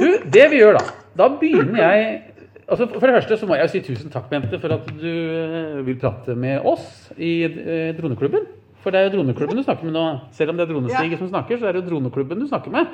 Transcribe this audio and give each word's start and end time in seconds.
Du, 0.00 0.08
det 0.32 0.46
vi 0.50 0.60
gjør 0.62 0.78
da 0.78 0.84
Da 1.18 1.28
begynner 1.40 1.80
jeg 1.82 2.22
altså 2.70 2.86
For 2.92 3.06
det 3.06 3.16
første 3.18 3.36
så 3.40 3.48
må 3.50 3.58
jeg 3.58 3.70
si 3.72 3.82
tusen 3.84 4.12
takk, 4.12 4.28
Bente, 4.30 4.58
for 4.62 4.72
at 4.76 4.88
du 5.00 5.10
eh, 5.10 5.86
vil 5.86 5.98
prate 6.00 6.36
med 6.38 6.66
oss 6.66 7.10
i 7.18 7.42
eh, 7.44 7.90
Droneklubben. 7.98 8.46
For 8.80 8.94
det 8.94 9.00
er 9.00 9.08
jo 9.08 9.16
Droneklubben 9.18 9.58
du 9.58 9.64
snakker 9.66 9.88
med 9.88 9.96
nå. 9.96 10.04
Selv 10.32 10.52
om 10.52 10.60
det 10.60 10.68
er 10.68 10.72
Dronestig 10.72 11.18
som 11.18 11.32
snakker, 11.32 11.58
så 11.58 11.66
er 11.66 11.74
det 11.74 11.82
jo 11.82 11.88
Droneklubben 11.88 12.40
du 12.40 12.46
snakker 12.46 12.70
med. 12.70 12.92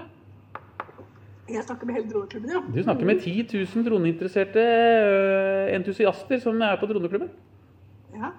Jeg 1.46 1.62
snakker 1.62 1.86
med 1.86 1.94
hele 1.94 2.08
droneklubben, 2.10 2.50
ja. 2.50 2.60
Du 2.74 2.82
snakker 2.82 3.06
med 3.06 3.20
10 3.20 3.48
000 3.74 3.84
droneinteresserte 3.86 4.58
øh, 4.58 5.76
entusiaster 5.76 6.40
som 6.42 6.60
er 6.60 6.76
på 6.80 6.86
Droneklubben. 6.86 7.28
ja. 8.16 8.32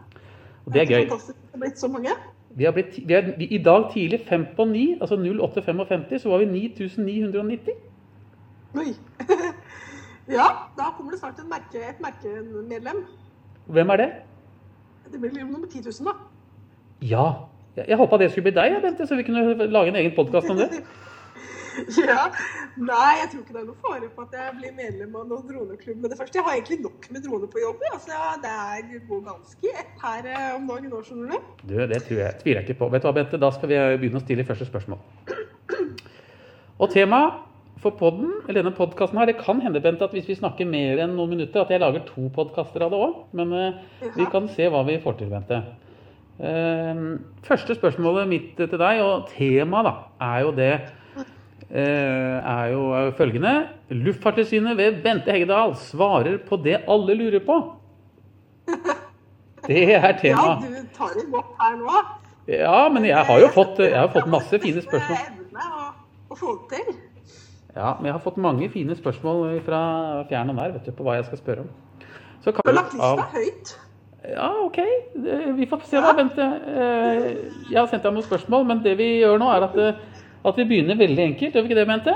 Og 0.66 0.74
det 0.74 0.82
er 0.82 0.86
gøy. 0.86 1.08
Fantastisk. 1.08 1.38
Det 1.38 1.54
har 1.54 1.60
blitt 1.60 1.80
så 1.80 1.88
mange. 1.88 2.10
Vi 2.58 2.64
har 2.64 2.72
blitt, 2.72 3.08
vi 3.08 3.14
er, 3.14 3.30
vi, 3.38 3.46
I 3.46 3.58
dag 3.64 3.86
tidlig, 3.94 4.20
fem 4.28 4.46
på 4.56 4.66
ni, 4.66 4.98
altså 5.02 5.16
08.55, 5.16 6.18
så 6.18 6.30
var 6.30 6.38
vi 6.38 6.46
9990. 6.46 7.72
Oi. 8.76 8.96
ja, 10.38 10.48
da 10.78 10.90
kommer 10.98 11.12
det 11.12 11.20
snart 11.20 11.40
merke, 11.48 11.84
et 11.90 12.02
merkemedlem. 12.04 13.04
Hvem 13.68 13.90
er 13.96 14.02
det? 14.04 14.10
Det 15.12 15.20
blir 15.22 15.32
nummer 15.44 15.68
10 15.68 15.82
000, 15.86 16.08
da. 16.08 16.16
Ja. 17.02 17.28
Jeg, 17.78 17.86
jeg 17.88 17.98
håpa 17.98 18.18
det 18.18 18.32
skulle 18.32 18.50
bli 18.50 18.56
deg, 18.58 18.80
Bente, 18.84 19.08
så 19.08 19.16
vi 19.16 19.24
kunne 19.28 19.70
lage 19.70 19.94
en 19.94 20.00
egen 20.02 20.16
podkast 20.16 20.50
om 20.50 20.64
det. 20.64 20.72
Ja. 21.78 22.24
Nei, 22.78 23.12
jeg 23.22 23.28
tror 23.32 23.42
ikke 23.44 23.54
det 23.54 23.60
er 23.60 23.66
noe 23.68 23.80
fare 23.84 24.08
på 24.14 24.24
at 24.24 24.32
jeg 24.34 24.54
blir 24.58 24.72
medlem 24.74 25.16
av 25.18 25.28
noen 25.30 25.44
droneklubb 25.46 26.00
med 26.02 26.10
det 26.10 26.18
første. 26.18 26.40
Jeg 26.40 26.46
har 26.46 26.56
egentlig 26.56 26.80
nok 26.82 27.06
med 27.14 27.22
droner 27.26 27.52
på 27.54 27.62
jobb. 27.62 27.84
Altså, 27.92 28.18
det 28.42 28.54
er, 28.54 28.88
går 29.10 29.22
ganske 29.28 29.74
ett 29.82 30.02
her 30.02 30.30
eh, 30.32 30.48
om 30.56 30.66
dagen 30.70 30.90
nå, 30.94 31.02
skjønner 31.06 31.36
du. 31.36 31.52
Du, 31.64 31.76
Det 31.94 32.00
tror 32.08 32.22
jeg, 32.24 32.40
tviler 32.42 32.62
jeg 32.62 32.70
ikke 32.70 32.80
på. 32.82 32.90
Vet 32.94 33.06
du 33.06 33.10
hva, 33.10 33.14
Bente? 33.20 33.42
Da 33.42 33.52
skal 33.54 33.72
vi 33.72 33.80
begynne 34.02 34.22
å 34.22 34.26
stille 34.26 34.46
første 34.50 34.70
spørsmål. 34.70 35.02
Og 36.82 36.90
temaet 36.94 37.47
for 37.88 37.98
podden, 38.00 38.36
eller 38.46 38.62
denne 38.62 38.76
podkasten 38.76 39.20
her, 39.20 39.30
det 39.32 39.40
kan 39.40 39.60
hende, 39.64 39.82
Bente, 39.84 40.06
at 40.06 40.14
hvis 40.16 40.30
vi 40.30 40.38
snakker 40.38 40.70
mer 40.70 41.02
enn 41.04 41.16
noen 41.18 41.34
minutter, 41.34 41.64
at 41.64 41.74
jeg 41.74 41.82
lager 41.84 42.06
to 42.08 42.28
podkaster 42.36 42.86
av 42.86 42.94
det 42.94 43.02
òg. 43.02 43.18
Men 43.40 43.56
eh, 43.56 43.82
vi 44.20 44.28
kan 44.32 44.50
se 44.54 44.70
hva 44.72 44.84
vi 44.88 45.00
får 45.04 45.20
til, 45.22 45.34
Bente. 45.34 45.64
Uh, 46.38 47.18
første 47.48 47.74
spørsmålet 47.74 48.28
mitt 48.30 48.52
til 48.60 48.78
deg, 48.78 49.00
og 49.02 49.32
temaet, 49.32 49.88
da, 49.88 49.94
er 50.28 50.44
jo 50.46 50.52
det 50.54 50.74
eh, 51.72 52.38
er 52.38 52.66
jo 52.76 53.12
følgende. 53.18 53.68
Luftfartstilsynet 53.90 54.78
ved 54.78 55.02
Bente 55.04 55.32
Heggedal 55.32 55.76
svarer 55.76 56.38
på 56.38 56.60
det 56.62 56.82
alle 56.88 57.18
lurer 57.18 57.40
på. 57.40 57.58
Det 59.68 59.84
er 59.96 60.14
Ja, 60.24 60.60
du 60.62 60.88
tar 60.96 61.12
det 61.18 61.26
godt 61.32 61.58
her 61.60 61.76
nå. 61.76 62.04
Ja, 62.48 62.90
men 62.90 63.06
jeg 63.06 63.26
har 63.26 63.40
jo 63.40 63.48
fått, 63.52 63.80
jeg 63.80 64.00
har 64.00 64.08
fått 64.08 64.30
masse 64.32 64.60
fine 64.60 64.82
spørsmål. 64.82 65.18
Det 65.18 65.34
Evne 65.34 65.66
å, 65.68 65.88
å 66.32 66.38
få 66.40 66.54
til. 66.72 66.94
Ja, 67.78 67.92
men 68.00 68.10
jeg 68.10 68.16
har 68.16 68.24
fått 68.24 68.40
mange 68.42 68.70
fine 68.74 68.96
spørsmål 68.98 69.60
fra 69.66 69.80
fjern 70.30 70.50
og 70.50 70.58
nær 70.58 70.72
vet 70.74 70.88
du, 70.88 70.94
på 70.98 71.06
hva 71.06 71.20
jeg 71.20 71.28
skal 71.28 71.42
spørre 71.44 71.66
om. 71.66 71.68
Så 72.42 72.54
kan 72.56 72.66
Du 72.66 72.72
har 72.72 72.80
lagt 72.80 72.96
lista 72.96 73.28
høyt. 73.36 73.74
Ja, 74.28 74.48
OK. 74.66 74.80
Vi 75.60 75.68
får 75.70 75.84
se 75.88 76.02
da, 76.02 76.14
Bente. 76.18 76.48
Eh, 76.74 77.28
Jeg 77.70 77.78
har 77.78 77.88
sendt 77.92 78.04
deg 78.04 78.16
noen 78.16 78.26
spørsmål, 78.26 78.66
men 78.68 78.82
det 78.84 78.98
vi 79.00 79.12
gjør 79.22 79.38
nå, 79.40 79.52
er 79.54 79.68
at, 79.68 79.78
eh, 79.78 80.02
at 80.50 80.58
vi 80.58 80.66
begynner 80.72 80.98
veldig 81.00 81.24
enkelt. 81.32 81.54
Gjør 81.54 81.64
vi 81.64 81.70
ikke 81.72 81.80
det, 81.80 81.88
Bente? 81.92 82.16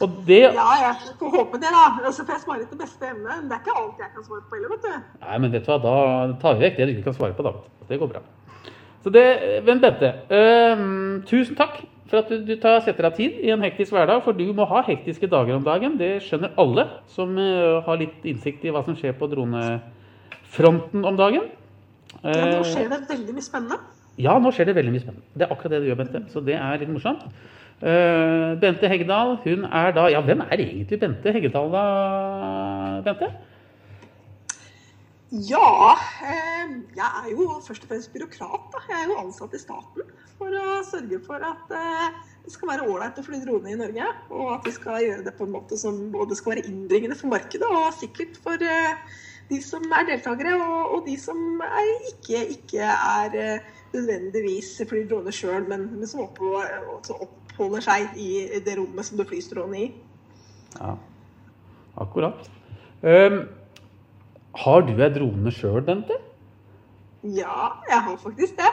Og 0.00 0.18
det 0.26 0.40
Ja, 0.40 0.66
jeg 0.80 1.14
får 1.20 1.30
håpe 1.36 1.60
det, 1.60 1.70
da. 1.70 1.84
Altså, 2.04 2.24
for 2.24 2.32
jeg 2.32 2.42
svarer 2.42 2.66
etter 2.66 2.80
beste 2.80 3.06
evne. 3.06 3.28
Men 3.28 3.48
det 3.48 3.56
er 3.56 3.62
ikke 3.62 3.78
alt 3.78 4.02
jeg 4.02 4.12
kan 4.16 4.26
svare 4.26 4.44
på 4.48 4.58
heller, 4.58 4.74
vet 4.74 4.82
du. 4.82 5.24
Nei, 5.24 5.38
men 5.38 5.52
vet 5.54 5.66
du 5.66 5.70
hva, 5.72 5.78
da 5.86 6.36
tar 6.42 6.58
vi 6.58 6.66
vekk 6.66 6.76
det 6.76 6.86
du 6.88 6.92
ikke 6.96 7.08
kan 7.08 7.18
svare 7.20 7.36
på, 7.38 7.46
da. 7.46 7.54
Det 7.88 8.00
går 8.00 8.12
bra. 8.12 8.22
Så 9.04 9.12
det, 9.12 9.26
Men 9.64 9.80
Bente, 9.80 10.10
uh, 10.28 11.22
tusen 11.28 11.56
takk 11.56 11.82
for 12.10 12.20
at 12.24 12.30
du, 12.32 12.40
du 12.42 12.56
tar, 12.58 12.80
setter 12.82 13.06
deg 13.06 13.16
tid 13.20 13.38
i 13.46 13.52
en 13.54 13.62
hektisk 13.62 13.94
hverdag. 13.94 14.24
For 14.24 14.34
du 14.36 14.48
må 14.56 14.66
ha 14.66 14.82
hektiske 14.88 15.28
dager 15.30 15.54
om 15.56 15.64
dagen. 15.66 15.94
Det 16.00 16.16
skjønner 16.26 16.56
alle 16.58 16.88
som 17.14 17.36
uh, 17.38 17.78
har 17.86 18.00
litt 18.00 18.26
innsikt 18.26 18.66
i 18.66 18.72
hva 18.74 18.82
som 18.86 18.96
skjer 18.98 19.14
på 19.20 19.28
dronefronten 19.30 21.06
om 21.06 21.18
dagen. 21.20 21.48
Ja, 22.24 22.34
nå 22.34 22.58
Eh, 22.60 22.64
skjer 22.66 22.88
det 22.90 23.04
veldig 23.06 23.32
mye 23.36 23.44
spennende. 23.46 23.76
ja, 24.18 24.32
nå 24.42 24.50
skjer 24.52 24.66
det 24.66 24.74
veldig 24.76 24.92
mye 24.92 25.02
spennende. 25.04 25.28
Det 25.38 25.46
er 25.46 25.52
akkurat 25.54 25.72
det 25.76 25.78
du 25.80 25.86
gjør, 25.86 25.98
Bente. 26.02 26.22
Så 26.32 26.42
det 26.44 26.56
er 26.58 26.80
litt 26.82 26.90
morsomt. 26.90 27.22
Uh, 27.80 28.58
Bente 28.60 28.90
Heggedal, 28.90 29.38
hun 29.44 29.62
er 29.64 29.94
da 29.96 30.08
Ja, 30.12 30.20
hvem 30.20 30.42
er 30.44 30.58
egentlig 30.58 30.98
Bente 31.00 31.32
Heggedal, 31.32 31.70
da, 31.72 31.84
Bente? 33.06 33.30
Ja, 35.30 35.94
jeg 36.98 37.06
er 37.06 37.30
jo 37.30 37.46
først 37.62 37.86
og 37.86 37.92
fremst 37.94 38.12
byråkrat. 38.12 38.66
Da. 38.74 38.82
Jeg 38.90 38.98
er 38.98 39.12
jo 39.12 39.18
ansatt 39.22 39.54
i 39.54 39.62
staten 39.62 40.10
for 40.40 40.56
å 40.56 40.82
sørge 40.88 41.20
for 41.24 41.42
at 41.44 41.72
eh, 41.76 42.20
det 42.44 42.54
skal 42.54 42.70
være 42.72 42.86
ålreit 42.88 43.18
å 43.20 43.24
fly 43.24 43.40
drone 43.42 43.72
i 43.72 43.78
Norge. 43.78 44.06
Og 44.32 44.54
at 44.56 44.68
vi 44.68 44.72
skal 44.74 45.02
gjøre 45.04 45.26
det 45.26 45.34
på 45.36 45.46
en 45.46 45.54
måte 45.54 45.78
som 45.80 45.98
både 46.14 46.38
skal 46.38 46.54
være 46.54 46.70
innbringende 46.70 47.18
for 47.18 47.32
markedet 47.32 47.68
og 47.68 47.92
sikkert 47.98 48.40
for 48.40 48.64
eh, 48.64 49.18
de 49.50 49.58
som 49.64 49.84
er 49.98 50.06
deltakere, 50.06 50.54
og, 50.62 50.94
og 50.94 51.06
de 51.08 51.16
som 51.18 51.60
er, 51.66 51.90
ikke, 52.12 52.44
ikke 52.54 52.86
er 52.86 53.36
eh, 53.38 53.68
nødvendigvis 53.92 54.76
flyr 54.88 55.08
drone 55.10 55.34
sjøl, 55.34 55.66
men, 55.68 55.88
men 55.98 56.08
som 56.08 56.24
oppholder, 56.24 56.78
som 57.06 57.24
oppholder 57.26 57.84
seg 57.84 58.16
i 58.20 58.30
det 58.64 58.78
rommet 58.78 59.08
som 59.08 59.18
du 59.18 59.26
flyr 59.26 59.48
drone 59.50 59.84
i. 59.84 59.88
Ja, 60.78 60.94
akkurat. 61.98 62.46
Um, 63.02 63.42
har 64.62 64.84
du 64.86 64.92
ei 64.94 65.10
drone 65.14 65.52
sjøl, 65.54 65.82
Bente? 65.86 66.20
Ja, 67.22 67.82
jeg 67.90 68.00
har 68.06 68.16
faktisk 68.22 68.56
det. 68.56 68.70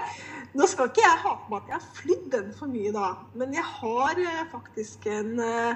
Nå 0.56 0.68
skal 0.70 0.90
ikke 0.90 1.04
jeg 1.04 1.22
ha 1.24 1.34
på 1.44 1.60
at 1.60 1.70
jeg 1.70 1.78
har 1.78 1.88
flydd 1.98 2.28
den 2.34 2.52
for 2.56 2.72
mye, 2.72 2.92
da. 2.96 3.12
Men 3.38 3.54
jeg 3.56 3.66
har 3.68 4.22
eh, 4.24 4.44
faktisk 4.52 5.08
en, 5.12 5.34
eh, 5.44 5.76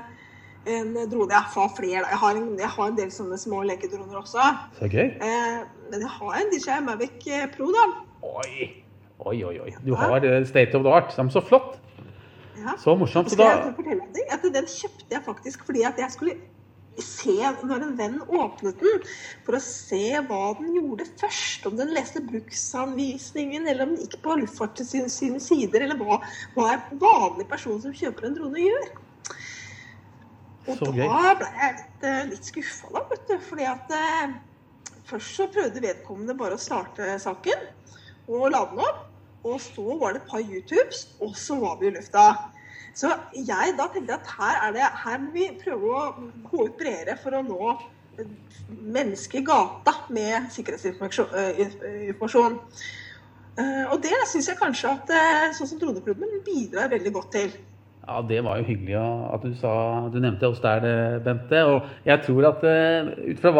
en 0.78 0.94
drone. 1.12 1.34
Jeg 1.34 1.50
har 1.56 1.74
flere. 1.78 2.04
da. 2.06 2.14
Jeg 2.14 2.22
har, 2.24 2.40
en, 2.40 2.50
jeg 2.59 2.72
har 2.78 2.88
en 2.88 2.98
del 2.98 3.12
sånne 3.14 3.38
små 3.42 3.62
lekedroner 3.68 4.22
også. 4.22 4.48
Så 4.80 4.90
gøy. 4.92 5.12
Eh, 5.18 5.60
men 5.92 6.08
jeg 6.08 6.14
har 6.18 6.40
en 6.40 6.54
DJI 6.54 6.80
Mavic 6.88 7.28
eh, 7.28 7.46
Pro, 7.56 7.70
da. 7.76 7.86
Oi, 8.31 8.72
oi, 9.20 9.38
oi. 9.52 9.56
oi. 9.66 9.76
Du 9.86 9.96
har 10.00 10.26
state 10.50 10.78
of 10.78 10.88
the 10.88 10.94
art. 10.94 11.14
Så 11.14 11.44
flott. 11.46 11.78
Ja. 12.62 12.76
Så 12.78 12.96
morsomt. 12.96 13.31
Så 13.31 13.38
da 13.40 13.48
jeg 13.50 13.74
fortelle 13.78 14.08
deg 14.14 14.34
at 14.34 14.44
Den 14.54 14.68
kjøpte 14.70 15.16
jeg 15.16 15.24
faktisk 15.26 15.64
fordi 15.66 15.86
at 15.88 15.98
jeg 15.98 16.14
skulle 16.14 16.36
se 17.00 17.34
når 17.63 17.85
en 17.85 17.94
venn 17.97 18.18
åpnet 18.28 18.81
den, 18.81 19.06
for 19.46 19.56
å 19.57 19.62
se 19.63 20.02
hva 20.28 20.41
den 20.59 20.74
gjorde 20.75 21.07
først. 21.22 21.66
Om 21.69 21.78
den 21.79 21.94
leste 21.96 22.24
bruksanvisningen, 22.25 23.68
eller 23.68 23.88
om 23.88 23.96
den 23.96 24.03
gikk 24.03 24.19
på 24.25 24.35
Luftfartstilsynets 24.41 25.19
sine 25.24 25.40
sider, 25.44 25.85
eller 25.88 26.00
hva, 26.01 26.19
hva 26.57 26.68
en 26.75 27.01
vanlig 27.01 27.47
person 27.51 27.80
som 27.84 27.96
kjøper 27.96 28.28
en 28.28 28.38
drone, 28.38 28.66
gjør. 28.68 28.90
Og 30.68 30.78
Så 30.78 30.85
da 30.85 30.91
gøy. 30.91 31.07
ble 31.40 31.51
jeg 31.57 31.78
litt, 31.80 32.03
eh, 32.06 32.24
litt 32.30 32.50
skuffa, 32.51 32.91
da, 32.94 33.06
vet 33.09 33.28
du. 33.30 33.38
Fordi 33.47 33.69
at 33.72 33.96
eh, 33.97 34.35
først 35.09 35.38
så 35.40 35.47
prøvde 35.51 35.81
vedkommende 35.81 36.38
bare 36.38 36.57
å 36.59 36.62
starte 36.62 37.16
saken 37.24 37.69
og 38.28 38.51
la 38.51 38.66
den 38.69 38.84
opp. 38.84 39.07
Og 39.41 39.57
så 39.57 39.97
var 39.97 40.13
det 40.13 40.22
et 40.22 40.30
par 40.30 40.44
YouTubes, 40.46 41.07
og 41.19 41.34
så 41.35 41.56
var 41.57 41.80
vi 41.80 41.88
i 41.90 41.96
lufta. 41.96 42.50
Så 42.97 43.07
jeg 43.35 43.75
da 43.78 43.85
tenkte 43.94 44.18
at 44.19 44.28
her, 44.38 44.56
er 44.68 44.72
det, 44.75 44.88
her 45.06 45.18
må 45.24 45.29
vi 45.35 45.46
prøve 45.62 45.85
å 45.96 45.97
bredere 46.78 47.16
for 47.22 47.31
å 47.38 47.41
nå 47.46 47.66
mennesker 48.69 49.40
i 49.40 49.46
gata 49.47 49.94
med 50.13 50.50
sikkerhetsinformasjon. 50.53 52.53
Eh, 53.62 53.84
Og 53.91 53.97
det 54.03 54.13
syns 54.30 54.47
jeg 54.50 54.59
kanskje 54.59 54.88
at 54.91 55.07
eh, 55.16 55.51
sånn 55.56 55.69
som 55.69 55.80
Droneklubben 55.81 56.31
bidrar 56.46 56.91
veldig 56.91 57.13
godt 57.16 57.31
til. 57.35 57.50
Ja, 58.01 58.16
det 58.25 58.40
var 58.44 58.57
jo 58.57 58.66
hyggelig 58.66 58.96
at 58.97 59.44
du 59.46 59.53
sa 59.59 59.72
Du 60.09 60.18
nevnte 60.19 60.50
oss 60.50 60.62
der, 60.63 60.85
eh, 60.88 61.19
Bente. 61.24 61.59
Og 61.69 61.78
jeg 62.07 62.18
tror 62.25 62.41
at 62.50 62.62
eh, 62.68 63.12
ut 63.31 63.40
fra 63.44 63.51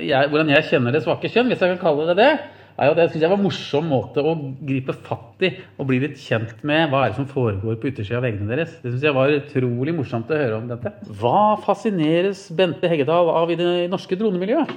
jeg, 0.00 0.28
hvordan 0.30 0.54
jeg 0.54 0.68
kjenner 0.70 0.90
det 0.94 1.02
svake 1.04 1.28
kjønn, 1.28 1.48
hvis 1.52 1.62
jeg 1.62 1.70
kan 1.74 1.82
kalle 1.82 2.08
det 2.10 2.16
det, 2.22 2.32
er 2.78 2.90
jo 2.90 2.96
det 2.98 3.06
synes 3.10 3.24
jeg 3.24 3.30
var 3.32 3.38
en 3.40 3.44
morsom 3.44 3.88
måte 3.90 4.22
å 4.22 4.34
gripe 4.68 4.94
fatt 5.06 5.42
i 5.42 5.50
og 5.78 5.88
bli 5.88 5.98
litt 6.04 6.18
kjent 6.22 6.60
med 6.68 6.92
hva 6.92 7.04
er 7.04 7.12
det 7.12 7.18
som 7.18 7.26
foregår 7.30 7.78
på 7.80 7.90
yttersida 7.90 8.20
av 8.20 8.26
veggene 8.28 8.52
deres. 8.52 8.76
Det 8.82 8.92
syns 8.92 9.06
jeg 9.08 9.16
var 9.16 9.34
utrolig 9.34 9.94
morsomt 9.96 10.30
å 10.30 10.38
høre 10.38 10.60
om 10.60 10.68
dette. 10.70 10.92
Hva 11.20 11.58
fascineres 11.64 12.44
Bente 12.54 12.90
Heggedal 12.90 13.32
av 13.34 13.50
i 13.50 13.58
det 13.58 13.72
norske 13.90 14.18
dronemiljøet? 14.20 14.70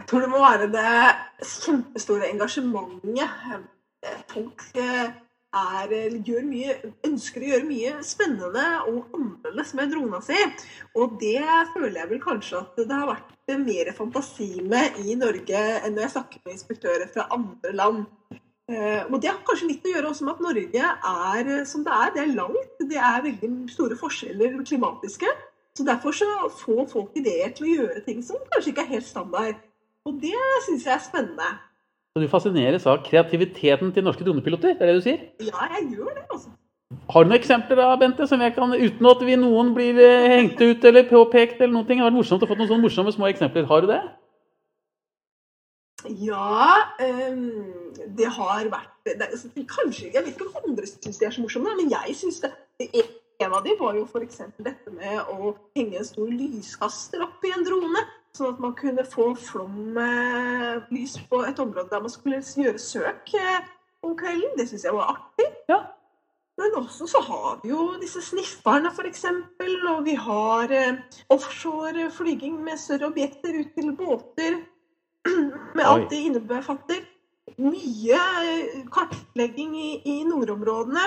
Jeg 0.00 0.08
tror 0.10 0.24
det 0.24 0.32
må 0.32 0.40
være 0.40 0.70
det 0.72 0.96
kjempestore 1.48 2.32
engasjementet. 2.32 3.68
Folk 4.32 4.64
er, 5.60 5.92
gjør 6.26 6.46
mye, 6.48 6.76
ønsker 7.06 7.44
å 7.44 7.50
gjøre 7.52 7.68
mye 7.68 7.92
spennende 8.06 8.64
og 8.90 9.14
annerledes 9.16 9.74
med 9.78 9.92
drona 9.94 10.20
si. 10.24 10.38
Og 10.98 11.16
det 11.20 11.40
føler 11.74 12.00
jeg 12.00 12.10
vel 12.12 12.22
kanskje 12.22 12.60
at 12.60 12.80
det 12.80 12.90
har 12.92 13.10
vært 13.10 13.54
mer 13.64 13.92
fantasi 13.96 14.50
med 14.64 14.98
i 15.04 15.16
Norge 15.20 15.64
enn 15.80 15.94
når 15.94 16.06
jeg 16.06 16.14
snakker 16.16 16.44
med 16.44 16.56
inspektører 16.56 17.10
fra 17.12 17.28
andre 17.36 17.74
land. 17.76 18.04
Eh, 18.70 19.02
Og 19.10 19.18
det 19.20 19.28
har 19.28 19.42
kanskje 19.44 19.68
litt 19.68 19.84
å 19.84 19.92
gjøre 19.92 20.10
også 20.10 20.24
med 20.24 20.34
at 20.34 20.44
Norge 20.46 20.92
er 21.14 21.64
som 21.68 21.84
det 21.84 21.92
er. 21.92 22.14
Det 22.14 22.22
er 22.22 22.36
langt. 22.38 22.78
Det 22.80 23.00
er 23.10 23.26
veldig 23.26 23.52
store 23.72 23.98
forskjeller 24.00 24.56
klimatiske. 24.64 25.28
Så 25.74 25.84
Derfor 25.84 26.12
så 26.14 26.26
får 26.62 26.88
folk 26.92 27.16
ideer 27.18 27.50
til 27.54 27.66
å 27.66 27.76
gjøre 27.76 28.04
ting 28.06 28.22
som 28.22 28.42
kanskje 28.52 28.72
ikke 28.72 28.84
er 28.86 28.92
helt 28.94 29.08
standard. 29.08 29.62
Og 30.06 30.20
det 30.22 30.36
syns 30.66 30.84
jeg 30.86 30.94
er 30.94 31.02
spennende. 31.02 31.48
Så 32.14 32.22
du 32.22 32.28
fascineres 32.30 32.84
av 32.86 33.00
kreativiteten 33.02 33.88
til 33.90 34.04
norske 34.06 34.22
dronepiloter? 34.22 34.76
Det 34.78 34.84
er 34.86 34.92
det 34.92 35.00
du 35.00 35.02
sier? 35.02 35.22
Ja, 35.42 35.64
jeg 35.72 35.96
gjør 35.96 36.12
det, 36.14 36.22
altså. 36.30 36.52
Har 37.10 37.24
du 37.24 37.30
noen 37.32 37.40
eksempler 37.40 37.80
da, 37.80 37.88
Bente, 37.98 38.28
som 38.30 38.44
jeg 38.44 38.54
kan, 38.54 38.70
uten 38.70 39.08
at 39.10 39.24
vi 39.26 39.34
noen 39.40 39.72
blir 39.74 39.98
eh, 39.98 40.26
hengt 40.30 40.62
ut 40.62 40.86
eller 40.86 41.08
påpekt? 41.08 41.58
eller 41.58 41.72
noen 41.74 41.88
ting? 41.88 41.98
Det 41.98 42.06
har 42.06 42.12
vært 42.12 42.20
morsomt 42.20 42.46
å 42.46 42.50
få 42.52 42.54
noen 42.54 42.70
sånne 42.70 42.86
morsomme 42.86 43.14
små 43.16 43.26
eksempler. 43.32 43.66
Har 43.66 43.82
du 43.82 43.90
det? 43.90 43.98
Ja, 46.22 46.86
um, 47.02 47.42
det 48.14 48.30
har 48.38 48.70
vært 48.70 48.94
det, 49.08 49.16
altså, 49.24 49.48
Kanskje 49.56 50.10
Jeg 50.12 50.20
vet 50.20 50.34
ikke 50.36 50.50
om 50.52 50.70
andre 50.70 50.86
syns 50.86 51.18
de 51.18 51.26
er 51.26 51.34
så 51.34 51.42
morsomme, 51.42 51.74
men 51.80 51.90
jeg 51.90 52.14
syns 52.20 52.44
det. 52.44 52.52
En 53.42 53.58
av 53.58 53.64
dem 53.66 53.74
var 53.80 53.98
jo 53.98 54.06
f.eks. 54.06 54.44
dette 54.62 54.94
med 54.94 55.34
å 55.34 55.56
henge 55.74 55.98
en 55.98 56.06
stor 56.06 56.30
lyskaster 56.30 57.26
opp 57.26 57.42
i 57.42 57.50
en 57.58 57.66
drone. 57.66 58.06
Sånn 58.34 58.50
at 58.50 58.62
man 58.62 58.72
kunne 58.74 59.04
få 59.06 59.28
flomlys 59.38 61.12
på 61.30 61.44
et 61.46 61.60
område 61.62 61.86
der 61.92 62.02
man 62.02 62.10
skulle 62.10 62.40
gjøre 62.42 62.80
søk 62.82 63.30
eh, 63.38 63.68
om 64.02 64.16
kvelden. 64.18 64.56
Det 64.58 64.66
syns 64.70 64.86
jeg 64.88 64.96
var 64.96 65.12
artig. 65.12 65.46
Ja. 65.70 65.84
Men 66.58 66.74
også 66.78 67.06
så 67.10 67.20
har 67.22 67.60
vi 67.62 67.70
jo 67.70 67.92
disse 68.02 68.22
snifferne, 68.22 68.90
f.eks. 68.90 69.24
Og 69.90 70.04
vi 70.06 70.16
har 70.18 70.74
eh, 70.74 70.98
offshore 71.30 72.10
flyging 72.14 72.58
med 72.66 72.78
større 72.78 73.12
objekter 73.12 73.54
ut 73.60 73.70
til 73.78 73.94
båter. 73.98 74.60
Med 75.78 75.86
alt 75.86 76.10
det 76.10 76.18
innebefatter. 76.26 77.06
Mye 77.60 78.18
eh, 78.18 78.84
kartlegging 78.90 79.74
i, 79.76 79.90
i 80.08 80.14
nordområdene 80.26 81.02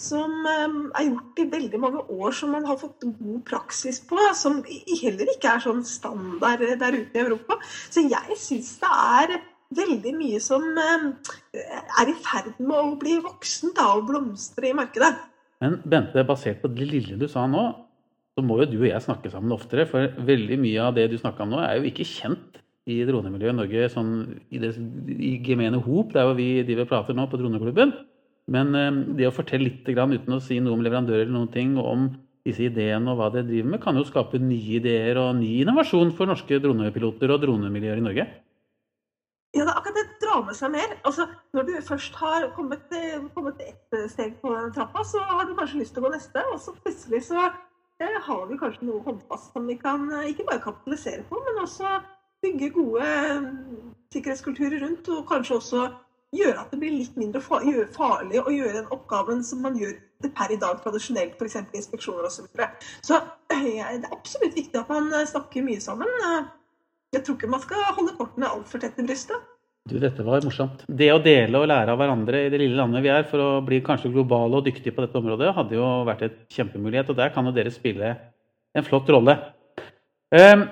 som 0.00 0.32
um, 0.46 0.76
er 0.96 1.08
gjort 1.08 1.40
i 1.42 1.46
veldig 1.50 1.80
mange 1.82 2.02
år, 2.14 2.30
som 2.36 2.54
man 2.54 2.64
har 2.68 2.78
fått 2.80 3.04
god 3.04 3.40
praksis 3.48 3.98
på. 4.08 4.18
Som 4.38 4.60
heller 4.64 5.32
ikke 5.34 5.50
er 5.56 5.64
sånn 5.64 5.82
standard 5.86 6.62
der 6.80 6.96
ute 6.96 7.18
i 7.18 7.24
Europa. 7.24 7.58
Så 7.90 8.06
jeg 8.06 8.38
syns 8.38 8.76
det 8.80 8.92
er 8.92 9.34
veldig 9.76 10.14
mye 10.16 10.40
som 10.42 10.64
um, 10.64 11.10
er 11.52 12.10
i 12.10 12.16
ferd 12.22 12.54
med 12.62 12.78
å 12.78 12.96
bli 13.00 13.18
voksen 13.26 13.74
da, 13.76 13.90
og 13.98 14.08
blomstre 14.08 14.70
i 14.70 14.76
markedet. 14.76 15.12
Men 15.60 15.80
Bente, 15.84 16.24
basert 16.24 16.62
på 16.62 16.70
det 16.72 16.86
lille 16.88 17.18
du 17.20 17.26
sa 17.28 17.44
nå, 17.50 17.66
så 18.38 18.46
må 18.46 18.62
jo 18.62 18.70
du 18.70 18.78
og 18.80 18.88
jeg 18.88 19.04
snakke 19.04 19.32
sammen 19.32 19.52
oftere. 19.58 19.84
For 19.90 20.14
veldig 20.24 20.62
mye 20.62 20.86
av 20.86 20.96
det 20.96 21.10
du 21.12 21.18
snakka 21.20 21.44
om 21.44 21.56
nå, 21.56 21.60
er 21.66 21.76
jo 21.76 21.90
ikke 21.90 22.08
kjent 22.08 22.62
i 22.90 22.98
dronemiljøet 23.08 23.54
i 23.54 23.58
Norge 23.60 23.88
sånn 23.92 24.12
i, 24.50 24.60
det, 24.62 24.72
i 25.16 25.36
gemene 25.46 25.80
hop. 25.84 26.12
Det 26.14 26.22
er 26.22 26.30
jo 26.30 26.38
vi 26.38 26.48
driver 26.66 26.86
og 26.86 26.90
prater 26.94 27.16
nå 27.18 27.28
på 27.30 27.40
Droneklubben. 27.40 27.94
Men 28.50 28.74
eh, 28.74 28.90
det 29.18 29.28
å 29.30 29.34
fortelle 29.36 29.68
litt 29.70 29.86
uten 29.86 30.36
å 30.36 30.42
si 30.42 30.58
noe 30.60 30.74
om 30.76 30.84
leverandører 30.84 31.26
eller 31.26 31.36
noen 31.36 31.52
ting, 31.54 31.76
om 31.78 32.10
disse 32.46 32.64
ideene 32.66 33.12
og 33.12 33.18
hva 33.20 33.28
de 33.34 33.42
driver 33.44 33.74
med, 33.74 33.82
kan 33.84 33.98
jo 33.98 34.06
skape 34.08 34.38
nye 34.40 34.78
ideer 34.80 35.18
og 35.20 35.34
ny 35.38 35.58
innovasjon 35.60 36.10
for 36.16 36.30
norske 36.30 36.58
dronepiloter 36.64 37.34
og 37.34 37.42
dronemiljøer 37.42 38.00
i 38.00 38.06
Norge. 38.06 38.26
Ja, 39.50 39.64
det 39.66 39.72
er 39.72 39.78
akkurat 39.80 39.96
det 39.98 40.06
drar 40.22 40.44
med 40.46 40.54
seg 40.56 40.70
mer. 40.72 40.92
Altså, 41.04 41.26
når 41.56 41.66
du 41.66 41.72
først 41.82 42.14
har 42.20 42.46
kommet, 42.54 42.84
til- 42.90 43.26
kommet 43.34 43.58
ett 43.64 43.96
steg 44.12 44.36
på 44.42 44.52
trappa, 44.76 45.02
så 45.04 45.18
har 45.26 45.44
du 45.48 45.56
kanskje 45.58 45.80
lyst 45.82 45.94
til 45.96 46.04
å 46.04 46.06
gå 46.06 46.12
neste, 46.14 46.44
og 46.54 46.60
så 46.62 46.74
plutselig 46.78 47.20
så 47.26 47.48
eh, 48.00 48.16
har 48.28 48.46
vi 48.46 48.58
kanskje 48.60 48.86
noe 48.88 49.02
håndfast 49.04 49.50
som 49.52 49.66
vi 49.66 49.76
kan 49.80 50.06
eh, 50.20 50.30
ikke 50.30 50.46
bare 50.48 50.62
kapitalisere 50.64 51.26
på, 51.28 51.42
men 51.48 51.60
også 51.66 51.98
bygge 52.44 52.70
gode 52.74 53.06
eh, 53.06 53.48
sikkerhetskulturer 54.14 54.80
rundt, 54.84 55.08
og 55.08 55.26
kanskje 55.28 55.58
også 55.58 55.88
gjøre 56.36 56.62
at 56.62 56.70
det 56.70 56.78
blir 56.78 56.94
litt 56.94 57.16
mindre 57.18 57.42
farlig 57.42 58.38
å 58.38 58.52
gjøre 58.54 58.76
den 58.78 58.90
oppgaven 58.94 59.42
som 59.46 59.64
man 59.66 59.78
gjør 59.78 59.96
per 60.36 60.52
i 60.54 60.58
dag 60.60 60.78
tradisjonelt, 60.84 61.36
f.eks. 61.40 61.56
inspeksjoner 61.74 62.26
osv. 62.28 62.42
Så, 62.42 62.48
videre. 62.48 62.70
så 63.02 63.20
eh, 63.52 63.64
det 63.80 64.08
er 64.08 64.14
absolutt 64.14 64.56
viktig 64.58 64.82
at 64.82 64.90
man 64.92 65.10
eh, 65.12 65.28
snakker 65.28 65.66
mye 65.66 65.82
sammen. 65.82 66.10
Jeg 67.10 67.24
tror 67.26 67.38
ikke 67.38 67.50
man 67.50 67.64
skal 67.64 67.88
holde 67.96 68.14
kortene 68.18 68.50
altfor 68.50 68.82
tett 68.82 69.00
i 69.00 69.06
brystet. 69.06 69.48
Du, 69.88 69.96
dette 69.98 70.22
var 70.22 70.44
morsomt. 70.44 70.84
Det 70.86 71.08
å 71.10 71.22
dele 71.24 71.58
og 71.58 71.70
lære 71.70 71.94
av 71.94 71.98
hverandre 71.98 72.44
i 72.44 72.50
det 72.52 72.60
lille 72.60 72.78
landet 72.78 73.02
vi 73.02 73.10
er, 73.10 73.24
for 73.26 73.42
å 73.42 73.48
bli 73.66 73.80
kanskje 73.82 74.12
globale 74.12 74.60
og 74.60 74.66
dyktige 74.66 74.92
på 74.94 75.02
dette 75.02 75.18
området, 75.18 75.54
hadde 75.56 75.78
jo 75.78 75.86
vært 76.06 76.26
et 76.26 76.36
kjempemulighet. 76.52 77.10
Og 77.10 77.18
der 77.18 77.32
kan 77.34 77.48
jo 77.48 77.54
dere 77.56 77.72
spille 77.74 78.12
en 78.76 78.86
flott 78.86 79.08
rolle. 79.10 79.34
Ehm, 80.36 80.68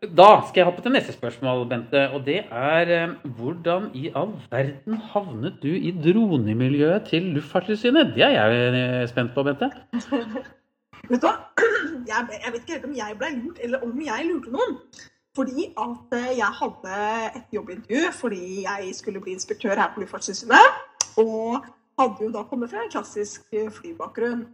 Da 0.00 0.26
skal 0.48 0.62
jeg 0.62 0.64
hoppe 0.64 0.80
til 0.80 0.94
neste 0.94 1.12
spørsmål, 1.12 1.66
Bente. 1.68 2.06
Og 2.16 2.22
det 2.24 2.38
er 2.50 2.92
ehm, 2.94 3.10
hvordan 3.36 3.90
i 3.92 4.08
all 4.16 4.32
verden 4.50 4.94
havnet 5.12 5.58
du 5.60 5.68
i 5.68 5.92
dronemiljøet 5.92 7.04
til 7.10 7.26
Luftfartstilsynet? 7.34 8.14
Det 8.14 8.24
er 8.24 8.32
jeg 8.32 8.70
eh, 8.78 9.08
spent 9.08 9.34
på, 9.34 9.42
Bente. 9.44 9.68
Vet 11.10 11.20
du 11.20 11.26
hva? 11.26 11.34
Jeg, 12.08 12.28
jeg 12.32 12.52
vet 12.52 12.62
ikke 12.62 12.72
helt 12.72 12.86
om 12.88 12.94
jeg 12.96 13.18
ble 13.18 13.28
lurt, 13.42 13.60
eller 13.60 13.84
om 13.84 14.00
jeg 14.06 14.24
lurte 14.30 14.54
noen. 14.54 14.78
Fordi 15.36 15.68
at 15.84 16.16
eh, 16.16 16.32
jeg 16.38 16.56
hadde 16.62 17.02
et 17.36 17.52
jobbintervju 17.58 18.14
fordi 18.22 18.44
jeg 18.64 18.94
skulle 18.96 19.20
bli 19.20 19.36
inspektør 19.36 19.76
her 19.76 19.92
på 19.92 20.00
Luftfartstilsynet. 20.00 20.80
Og 21.20 21.60
hadde 22.00 22.24
jo 22.24 22.32
da 22.32 22.46
kommet 22.48 22.72
fra 22.72 22.86
en 22.86 22.94
klassisk 22.96 23.52
eh, 23.52 23.68
flybakgrunn. 23.68 24.46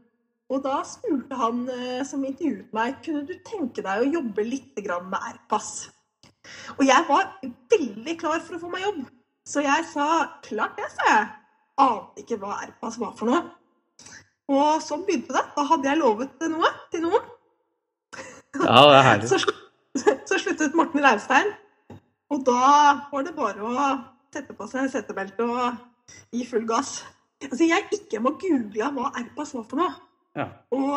Og 0.52 0.62
da 0.62 0.78
spurte 0.86 1.36
han 1.38 1.64
eh, 1.72 2.02
som 2.06 2.22
intervjuet 2.24 2.70
meg, 2.76 3.00
kunne 3.02 3.24
du 3.26 3.34
tenke 3.46 3.82
deg 3.82 4.02
å 4.02 4.10
jobbe 4.18 4.44
litt 4.46 4.78
med 4.86 5.18
Airpass. 5.18 5.88
Og 6.76 6.84
jeg 6.86 7.06
var 7.08 7.32
veldig 7.72 8.14
klar 8.20 8.38
for 8.44 8.56
å 8.56 8.62
få 8.62 8.70
meg 8.70 8.84
jobb. 8.84 9.02
Så 9.46 9.62
jeg 9.62 9.86
sa 9.90 10.06
klart 10.46 10.78
det, 10.78 10.86
sa 10.94 11.08
jeg. 11.10 11.26
Ante 11.82 12.22
ikke 12.22 12.38
hva 12.40 12.60
Airpass 12.62 12.98
var 13.02 13.14
for 13.18 13.30
noe. 13.30 13.42
Og 14.46 14.82
sånn 14.82 15.02
begynte 15.06 15.34
det. 15.34 15.42
Da 15.56 15.66
hadde 15.66 15.90
jeg 15.90 16.00
lovet 16.00 16.46
noe 16.52 16.70
til 16.92 17.02
noen. 17.08 17.26
Ja, 18.56 18.80
det 18.86 18.98
er 19.00 19.06
herlig. 19.10 19.30
Så, 19.96 20.12
så 20.28 20.36
sluttet 20.36 20.74
Morten 20.76 21.00
Raustein. 21.00 21.54
Og 22.28 22.42
da 22.44 23.06
var 23.08 23.22
det 23.24 23.32
bare 23.32 23.64
å 23.64 23.84
sette 24.34 24.52
på 24.52 24.66
seg 24.68 24.90
setebelte 24.92 25.46
og 25.46 25.78
gi 26.34 26.42
full 26.44 26.66
gass. 26.68 26.98
Altså, 27.40 27.64
jeg 27.64 27.86
ikke 27.96 28.20
må 28.20 28.34
google 28.40 28.90
hva 28.92 29.08
Airpass 29.16 29.54
var 29.56 29.64
for 29.70 29.80
noe. 29.80 29.94
Ja. 30.36 30.50
Og 30.76 30.92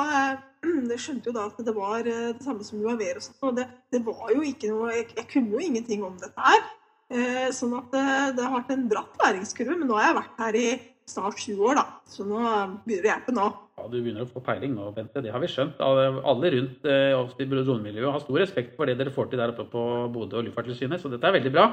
det 0.90 0.98
jeg 0.98 1.04
skjønte 1.06 1.32
jo 1.32 1.36
da 1.38 1.48
at 1.48 1.62
det 1.64 1.76
var 1.76 2.04
eh, 2.04 2.34
det 2.36 2.46
samme 2.46 2.66
som 2.68 2.84
Uaver 2.84 3.22
og 3.22 3.26
sånn. 3.26 3.40
Og 3.50 3.58
det, 3.60 3.70
det 3.94 4.04
var 4.06 4.36
jo 4.36 4.44
ikke 4.46 4.74
noe 4.74 4.94
jeg, 4.94 5.10
jeg 5.16 5.28
kunne 5.32 5.56
jo 5.56 5.64
ingenting 5.64 6.06
om 6.06 6.20
dette 6.22 6.50
her. 6.50 6.64
Eh, 7.10 7.48
sånn 7.56 7.74
at 7.80 7.90
det, 7.96 8.06
det 8.38 8.46
har 8.46 8.58
vært 8.60 8.74
en 8.76 8.88
bratt 8.92 9.22
læringskurve. 9.24 9.78
Men 9.80 9.90
nå 9.90 9.98
har 9.98 10.10
jeg 10.10 10.20
vært 10.20 10.42
her 10.44 10.60
i 10.60 10.68
snart 11.10 11.42
sju 11.42 11.56
år, 11.66 11.80
da. 11.80 11.86
Så 12.10 12.26
nå 12.28 12.42
begynner 12.86 13.06
det 13.06 13.10
å 13.10 13.14
hjelpe 13.14 13.36
nå. 13.36 13.46
Ja, 13.80 13.88
Du 13.90 13.96
begynner 13.98 14.26
å 14.26 14.30
få 14.30 14.44
peiling 14.46 14.76
nå, 14.76 14.90
Bente. 14.96 15.24
Det 15.26 15.32
har 15.34 15.42
vi 15.42 15.50
skjønt. 15.52 15.80
Alle 15.82 16.52
rundt 16.56 16.86
eh, 16.86 17.16
oss 17.18 17.34
i 17.40 17.48
dronemiljøet 17.50 18.14
har 18.14 18.26
stor 18.26 18.42
respekt 18.44 18.76
for 18.78 18.90
det 18.90 19.00
dere 19.00 19.14
får 19.16 19.32
til 19.32 19.42
der 19.42 19.56
oppe 19.56 19.66
på 19.72 19.86
Bodø 20.14 20.42
og 20.42 20.50
Luftfartstilsynet, 20.50 21.02
så 21.02 21.12
dette 21.12 21.26
er 21.26 21.40
veldig 21.40 21.54
bra. 21.56 21.66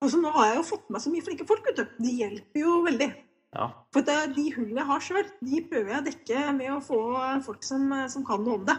Altså, 0.00 0.20
nå 0.20 0.30
har 0.36 0.52
jeg 0.52 0.60
jo 0.60 0.68
fått 0.70 0.86
med 0.86 0.96
meg 0.96 1.04
så 1.04 1.10
mye 1.12 1.24
flinke 1.26 1.48
folk, 1.48 1.66
vet 1.66 1.82
du. 1.82 1.98
Det 2.06 2.14
hjelper 2.22 2.62
jo 2.62 2.76
veldig. 2.86 3.10
Ja. 3.56 3.66
For 3.90 4.06
det, 4.06 4.16
de 4.36 4.46
hullene 4.54 4.78
jeg 4.78 4.88
har 4.92 5.04
sjøl, 5.04 5.30
de 5.42 5.60
prøver 5.66 5.90
jeg 5.90 6.00
å 6.00 6.06
dekke 6.06 6.42
med 6.56 6.74
å 6.76 6.82
få 6.84 7.00
folk 7.46 7.64
som, 7.66 7.88
som 8.12 8.26
kan 8.26 8.44
noe 8.46 8.60
om 8.60 8.66
det. 8.68 8.76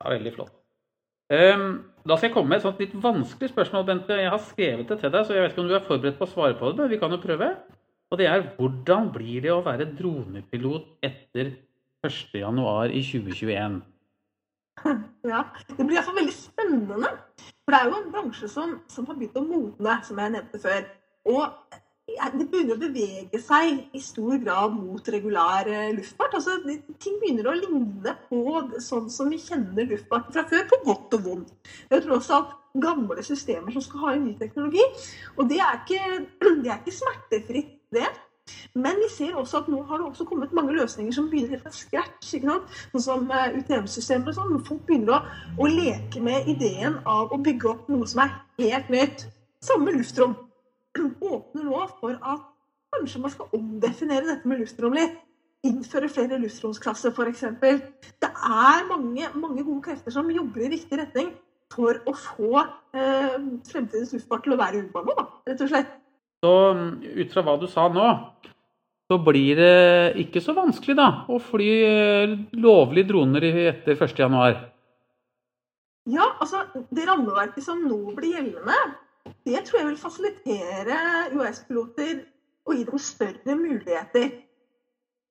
Ja, 0.00 0.12
veldig 0.12 0.34
flott. 0.36 0.56
Um, 1.30 1.66
da 2.02 2.16
skal 2.18 2.26
jeg 2.26 2.34
komme 2.34 2.50
med 2.50 2.58
et 2.58 2.64
sånt 2.66 2.80
litt 2.82 2.94
vanskelig 2.98 3.52
spørsmål, 3.52 3.84
Bente. 3.86 4.16
Jeg 4.18 4.32
har 4.32 4.42
skrevet 4.42 4.88
det 4.90 4.98
til 4.98 5.12
deg, 5.14 5.26
så 5.26 5.36
jeg 5.36 5.44
vet 5.44 5.54
ikke 5.54 5.62
om 5.62 5.70
du 5.70 5.76
er 5.78 5.86
forberedt 5.86 6.18
på 6.18 6.26
å 6.26 6.32
svare 6.32 6.56
på 6.58 6.72
det, 6.72 6.82
men 6.82 6.90
vi 6.90 6.98
kan 7.00 7.14
jo 7.14 7.20
prøve. 7.22 7.52
Og 8.10 8.18
det 8.18 8.26
er 8.26 8.48
hvordan 8.56 9.12
blir 9.14 9.44
det 9.44 9.52
å 9.54 9.62
være 9.62 9.86
dronepilot 9.94 11.06
etter 11.06 11.52
1.1 12.06 12.96
i 12.96 13.04
2021? 13.06 13.80
Ja, 15.30 15.44
Det 15.68 15.84
blir 15.84 15.98
iallfall 15.98 16.16
veldig 16.16 16.34
spennende. 16.34 17.10
For 17.62 17.74
det 17.74 17.78
er 17.78 17.90
jo 17.90 17.98
en 18.00 18.12
bransje 18.14 18.48
som, 18.50 18.78
som 18.90 19.06
har 19.06 19.18
begynt 19.18 19.36
å 19.36 19.44
modne, 19.44 19.96
som 20.06 20.18
jeg 20.18 20.34
nevnte 20.34 20.60
før. 20.62 20.86
Og 21.28 21.79
det 22.34 22.46
begynner 22.50 22.76
å 22.76 22.80
bevege 22.80 23.40
seg 23.42 23.96
i 23.96 24.00
stor 24.02 24.38
grad 24.42 24.76
mot 24.76 25.10
regulær 25.14 25.68
eh, 25.70 25.90
luftfart. 25.96 26.38
Altså, 26.38 26.58
Ting 27.02 27.18
begynner 27.22 27.50
å 27.50 27.56
ligne 27.56 28.14
på 28.28 28.40
sånn 28.82 29.10
som 29.12 29.30
vi 29.32 29.40
kjenner 29.42 29.88
luftfart 29.90 30.32
fra 30.34 30.46
før, 30.50 30.64
på 30.70 30.80
godt 30.86 31.18
og 31.18 31.26
vondt. 31.26 31.52
Det 31.90 32.00
er 32.00 32.16
også 32.16 32.38
alt 32.38 32.56
gamle 32.80 33.22
systemer 33.26 33.74
som 33.74 33.84
skal 33.84 34.04
ha 34.04 34.16
en 34.16 34.26
ny 34.28 34.34
teknologi. 34.38 34.82
Og 35.36 35.48
det 35.50 35.60
er 35.64 35.80
ikke, 35.80 36.02
det 36.64 36.72
er 36.72 36.82
ikke 36.82 36.98
smertefritt, 36.98 37.78
det. 37.94 38.08
Men 38.74 38.98
vi 38.98 39.08
ser 39.10 39.36
også 39.38 39.60
at 39.62 39.68
nå 39.70 39.80
har 39.86 39.98
det 40.00 40.06
også 40.08 40.24
kommet 40.26 40.52
mange 40.54 40.74
løsninger 40.74 41.14
som 41.14 41.28
begynner 41.30 41.54
helt 41.54 41.64
fra 41.64 41.74
scratch. 41.74 42.34
ikke 42.34 42.50
sant? 42.50 42.76
Sånn 42.92 43.06
som 43.06 43.32
eh, 43.34 43.56
UTM-systemer 43.60 44.32
og 44.32 44.38
sånn. 44.38 44.60
Folk 44.66 44.86
begynner 44.88 45.18
å, 45.18 45.40
å 45.62 45.70
leke 45.70 46.22
med 46.24 46.48
ideen 46.50 46.98
av 47.06 47.34
å 47.34 47.40
bygge 47.42 47.70
opp 47.74 47.90
noe 47.92 48.08
som 48.10 48.24
er 48.26 48.38
helt 48.62 48.90
nytt. 48.92 49.26
Samme 49.64 49.94
luftrom. 49.94 50.38
Åpner 51.32 51.66
nå 51.66 51.82
for 52.00 52.16
at 52.20 52.46
kanskje 52.94 53.20
man 53.22 53.34
skal 53.34 53.52
omdefinere 53.56 54.26
dette 54.28 54.48
med 54.50 54.62
luftrom 54.62 54.96
litt. 54.96 55.18
Innføre 55.66 56.08
flere 56.08 56.38
luftromsklasser, 56.40 57.12
f.eks. 57.12 57.42
Det 57.60 58.30
er 58.30 58.86
mange, 58.88 59.28
mange 59.36 59.64
gode 59.66 59.82
krefter 59.84 60.14
som 60.14 60.30
jobber 60.32 60.64
i 60.64 60.70
riktig 60.72 60.96
retning 61.02 61.34
for 61.70 61.98
å 62.08 62.14
få 62.16 62.62
eh, 62.96 63.36
fremtidens 63.68 64.14
luftfart 64.16 64.46
til 64.46 64.56
å 64.56 64.58
være 64.58 64.80
urbane, 64.86 65.26
rett 65.46 65.60
og 65.62 65.68
slett. 65.70 65.92
Så 66.40 66.54
mm, 66.74 66.88
ut 67.20 67.34
fra 67.34 67.44
hva 67.44 67.58
du 67.60 67.66
sa 67.70 67.84
nå, 67.92 68.06
så 69.10 69.18
blir 69.26 69.60
det 69.60 70.16
ikke 70.24 70.40
så 70.42 70.54
vanskelig 70.56 70.96
da, 70.98 71.08
å 71.30 71.36
fly 71.42 71.68
eh, 71.84 72.34
lovlige 72.56 73.10
droner 73.12 73.46
i- 73.50 73.68
etter 73.68 74.00
1.1. 74.00 74.64
Ja, 76.10 76.26
altså, 76.40 76.64
det 76.90 77.04
rammeverket 77.06 77.62
som 77.68 77.84
nå 77.84 78.00
blir 78.16 78.38
gjeldende, 78.38 78.78
det 79.46 79.64
tror 79.66 79.80
jeg 79.80 79.88
vil 79.88 80.00
fasilitere 80.00 80.98
US-piloter 81.36 82.22
og 82.66 82.76
gi 82.76 82.84
dem 82.88 83.02
større 83.02 83.56
muligheter. 83.56 84.30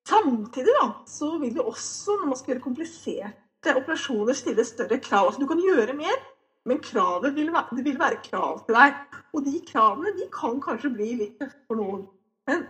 Samtidig 0.10 0.74
da, 0.80 0.88
så 1.08 1.38
vil 1.42 1.54
det 1.56 1.62
også, 1.62 2.18
når 2.18 2.32
man 2.32 2.40
skal 2.40 2.54
gjøre 2.54 2.66
kompliserte 2.66 3.76
operasjoner, 3.76 4.34
stille 4.34 4.66
større 4.66 4.98
krav. 4.98 5.30
Altså, 5.30 5.42
du 5.42 5.48
kan 5.50 5.62
gjøre 5.62 5.94
mer, 5.98 6.18
men 6.66 6.82
kravet 6.84 7.36
vil 7.36 7.52
være, 7.54 7.78
det 7.78 7.86
vil 7.86 8.00
være 8.00 8.22
krav 8.26 8.64
til 8.66 8.78
deg. 8.78 8.98
Og 9.34 9.46
de 9.46 9.62
kravene 9.68 10.16
de 10.18 10.26
kan 10.34 10.58
kanskje 10.64 10.94
bli 10.96 11.14
litt 11.22 11.38
tøffe 11.40 11.62
for 11.68 11.80
noen. 11.80 12.08
Men 12.50 12.66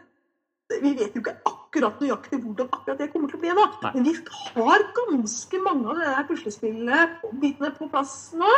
vi 0.83 0.91
vet 0.99 1.15
jo 1.15 1.23
ikke 1.23 1.37
akkurat 1.49 2.01
nøyaktig 2.03 2.41
hvordan 2.43 2.69
akkurat 2.75 2.99
det 2.99 3.09
kommer 3.13 3.31
til 3.31 3.39
å 3.39 3.43
bli. 3.45 3.55
da. 3.57 3.93
Men 3.95 4.05
vi 4.05 4.13
har 4.59 4.85
ganske 4.99 5.63
mange 5.63 5.89
av 5.89 5.97
de 6.01 6.11
der 6.11 6.27
puslespillbitene 6.29 7.71
på 7.77 7.89
plass 7.89 8.13
nå. 8.37 8.51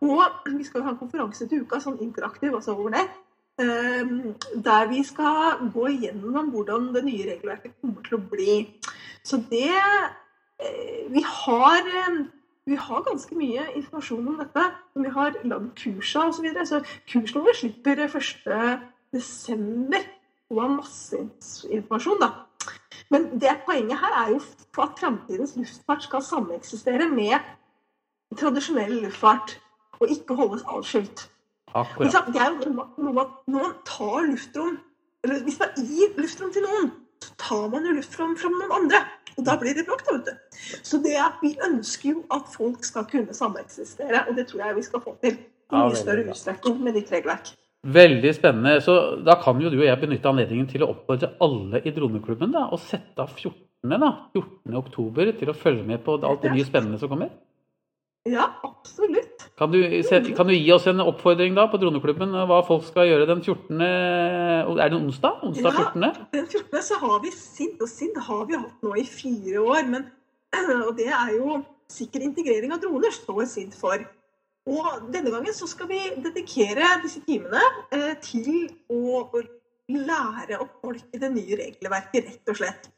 Og 0.00 0.22
vi 0.56 0.64
skal 0.64 0.82
ha 0.82 0.94
en 0.94 0.98
konferanse 1.00 1.46
til 1.48 1.64
uka, 1.64 1.80
sånn 1.80 2.00
interaktiv, 2.00 2.54
altså 2.54 2.72
over 2.76 2.90
nett. 2.90 3.10
ehm, 3.60 4.34
Der 4.56 4.88
vi 4.88 5.02
skal 5.04 5.70
gå 5.74 5.86
igjennom 5.86 6.50
hvordan 6.50 6.94
det 6.94 7.04
nye 7.04 7.26
regelverket 7.34 7.74
kommer 7.80 8.02
til 8.02 8.16
å 8.16 8.26
bli. 8.30 8.80
Så 9.22 9.36
det 9.50 9.76
eh, 10.60 11.12
Vi 11.12 11.22
har 11.22 11.78
eh, 11.78 12.24
vi 12.70 12.76
har 12.76 13.02
ganske 13.02 13.34
mye 13.34 13.64
informasjon 13.76 14.28
om 14.28 14.36
dette. 14.38 14.64
men 14.94 15.04
Vi 15.04 15.10
har 15.10 15.36
lagd 15.44 15.70
kursa 15.76 16.28
osv. 16.28 16.32
Så, 16.36 16.42
videre. 16.42 16.66
så 16.66 16.80
kurslover 17.08 17.52
slipper 17.56 17.96
1.12. 18.06 20.04
og 20.50 20.60
har 20.62 20.68
masse 20.68 21.16
informasjon. 21.70 22.20
da. 22.20 22.28
Men 23.10 23.40
det 23.40 23.62
poenget 23.66 23.98
her 23.98 24.24
er 24.24 24.28
jo 24.30 24.40
at 24.82 24.98
framtidens 25.00 25.56
luftfart 25.56 26.02
skal 26.02 26.22
sameksistere 26.22 27.08
med 27.08 27.38
tradisjonell 28.38 29.02
luftfart, 29.02 29.58
og 30.00 30.14
ikke 30.14 30.36
holdes 30.38 30.64
atskilt. 30.68 31.26
Akkurat. 31.70 32.26
Det 32.32 32.40
er 32.40 32.50
jo 32.50 32.72
noe 32.72 33.12
med 33.12 33.22
at 33.22 33.36
når 33.46 33.66
man 33.68 33.76
tar 33.86 34.24
luftrom 34.26 34.78
eller 35.20 35.42
Hvis 35.44 35.58
man 35.60 35.74
gir 35.76 36.14
luftrom 36.16 36.52
til 36.52 36.64
noen, 36.64 36.86
så 37.20 37.34
tar 37.36 37.66
man 37.68 37.84
jo 37.84 37.92
luftrom 37.92 38.32
fra 38.40 38.48
noen 38.48 38.72
andre. 38.72 39.02
Og 39.36 39.44
da 39.44 39.56
blir 39.60 39.76
det 39.76 39.84
bråk, 39.88 40.02
da, 40.06 40.16
vet 40.16 40.30
du. 40.30 40.60
Så 40.80 41.00
det 41.04 41.16
at 41.20 41.42
vi 41.44 41.52
ønsker 41.66 42.14
jo 42.14 42.22
at 42.32 42.48
folk 42.50 42.84
skal 42.88 43.04
kunne 43.08 43.36
sameksistere, 43.36 44.24
og 44.28 44.36
det 44.38 44.46
tror 44.48 44.64
jeg 44.64 44.78
vi 44.78 44.84
skal 44.88 45.02
få 45.04 45.14
til 45.20 45.36
i 45.36 45.76
mye 45.76 45.98
større 45.98 46.24
utstrekning 46.32 46.80
med 46.84 46.96
ditt 46.98 47.12
regelverk. 47.12 47.52
Veldig 47.80 48.32
spennende. 48.36 48.80
Så 48.84 48.96
da 49.24 49.36
kan 49.40 49.60
jo 49.62 49.70
du 49.72 49.78
og 49.78 49.86
jeg 49.86 50.00
benytte 50.02 50.28
anledningen 50.28 50.68
til 50.68 50.84
å 50.84 50.90
oppfordre 50.94 51.34
alle 51.44 51.80
i 51.84 51.92
Droneklubben 51.96 52.52
da, 52.56 52.66
og 52.72 52.82
sette 52.82 53.24
av 53.24 53.32
14. 53.36 53.56
Da, 53.80 54.10
14. 54.36 54.74
oktober 54.76 55.30
til 55.38 55.52
å 55.52 55.56
følge 55.56 55.86
med 55.88 56.02
på 56.04 56.18
alt 56.18 56.42
det 56.44 56.52
nye 56.52 56.66
spennende 56.68 57.00
som 57.00 57.08
kommer. 57.12 57.30
Ja, 58.28 58.50
absolutt. 58.66 59.29
Kan 59.60 59.74
du, 59.74 59.80
kan 60.36 60.48
du 60.48 60.54
gi 60.54 60.70
oss 60.72 60.86
en 60.88 61.02
oppfordring 61.04 61.52
da 61.52 61.66
på 61.68 61.76
Droneklubben 61.82 62.32
hva 62.48 62.62
folk 62.64 62.86
skal 62.86 63.10
gjøre 63.10 63.26
den 63.28 63.42
14. 63.44 63.82
Er 63.84 64.88
det 64.88 64.96
onsdag? 64.96 65.42
Onsdag 65.44 65.76
Ja. 66.00 66.12
Den 66.32 66.46
14. 66.46 66.80
så 66.86 66.96
har 67.02 67.18
vi 67.20 67.32
SID, 67.34 67.76
og 67.76 67.88
SID 67.88 68.16
har 68.24 68.46
vi 68.48 68.56
hatt 68.56 68.86
nå 68.86 68.94
i 68.96 69.04
fire 69.04 69.60
år. 69.60 69.84
Men, 69.92 70.08
og 70.86 70.96
det 70.96 71.10
er 71.12 71.36
jo 71.36 71.60
sikker 71.92 72.24
integrering 72.24 72.72
av 72.72 72.80
droner, 72.80 73.12
står 73.12 73.44
SID 73.52 73.76
for. 73.76 74.00
Og 74.70 75.12
denne 75.12 75.32
gangen 75.32 75.52
så 75.56 75.68
skal 75.68 75.88
vi 75.92 76.00
dedikere 76.24 76.96
disse 77.04 77.20
timene 77.28 77.60
eh, 77.92 78.14
til 78.24 78.64
å 78.88 79.26
lære 79.90 80.60
opp 80.62 80.78
folk 80.84 81.04
i 81.12 81.20
det 81.20 81.30
nye 81.34 81.60
regelverket, 81.60 82.32
rett 82.32 82.52
og 82.52 82.60
slett. 82.62 82.90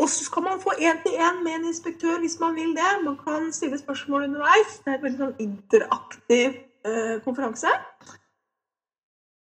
Og 0.00 0.08
så 0.08 0.24
skal 0.24 0.42
man 0.46 0.60
få 0.62 0.72
én-til-én 0.80 1.42
med 1.44 1.58
en 1.58 1.66
inspektør 1.70 2.20
hvis 2.22 2.38
man 2.40 2.54
vil 2.56 2.70
det. 2.76 2.90
Man 3.04 3.18
kan 3.20 3.50
stille 3.52 3.78
spørsmål 3.78 4.24
underveis. 4.30 4.78
Det 4.84 4.92
er 4.94 4.96
en 4.98 5.02
veldig 5.04 5.20
sånn 5.20 5.34
interaktiv 5.44 6.54
eh, 6.88 7.16
konferanse. 7.26 7.72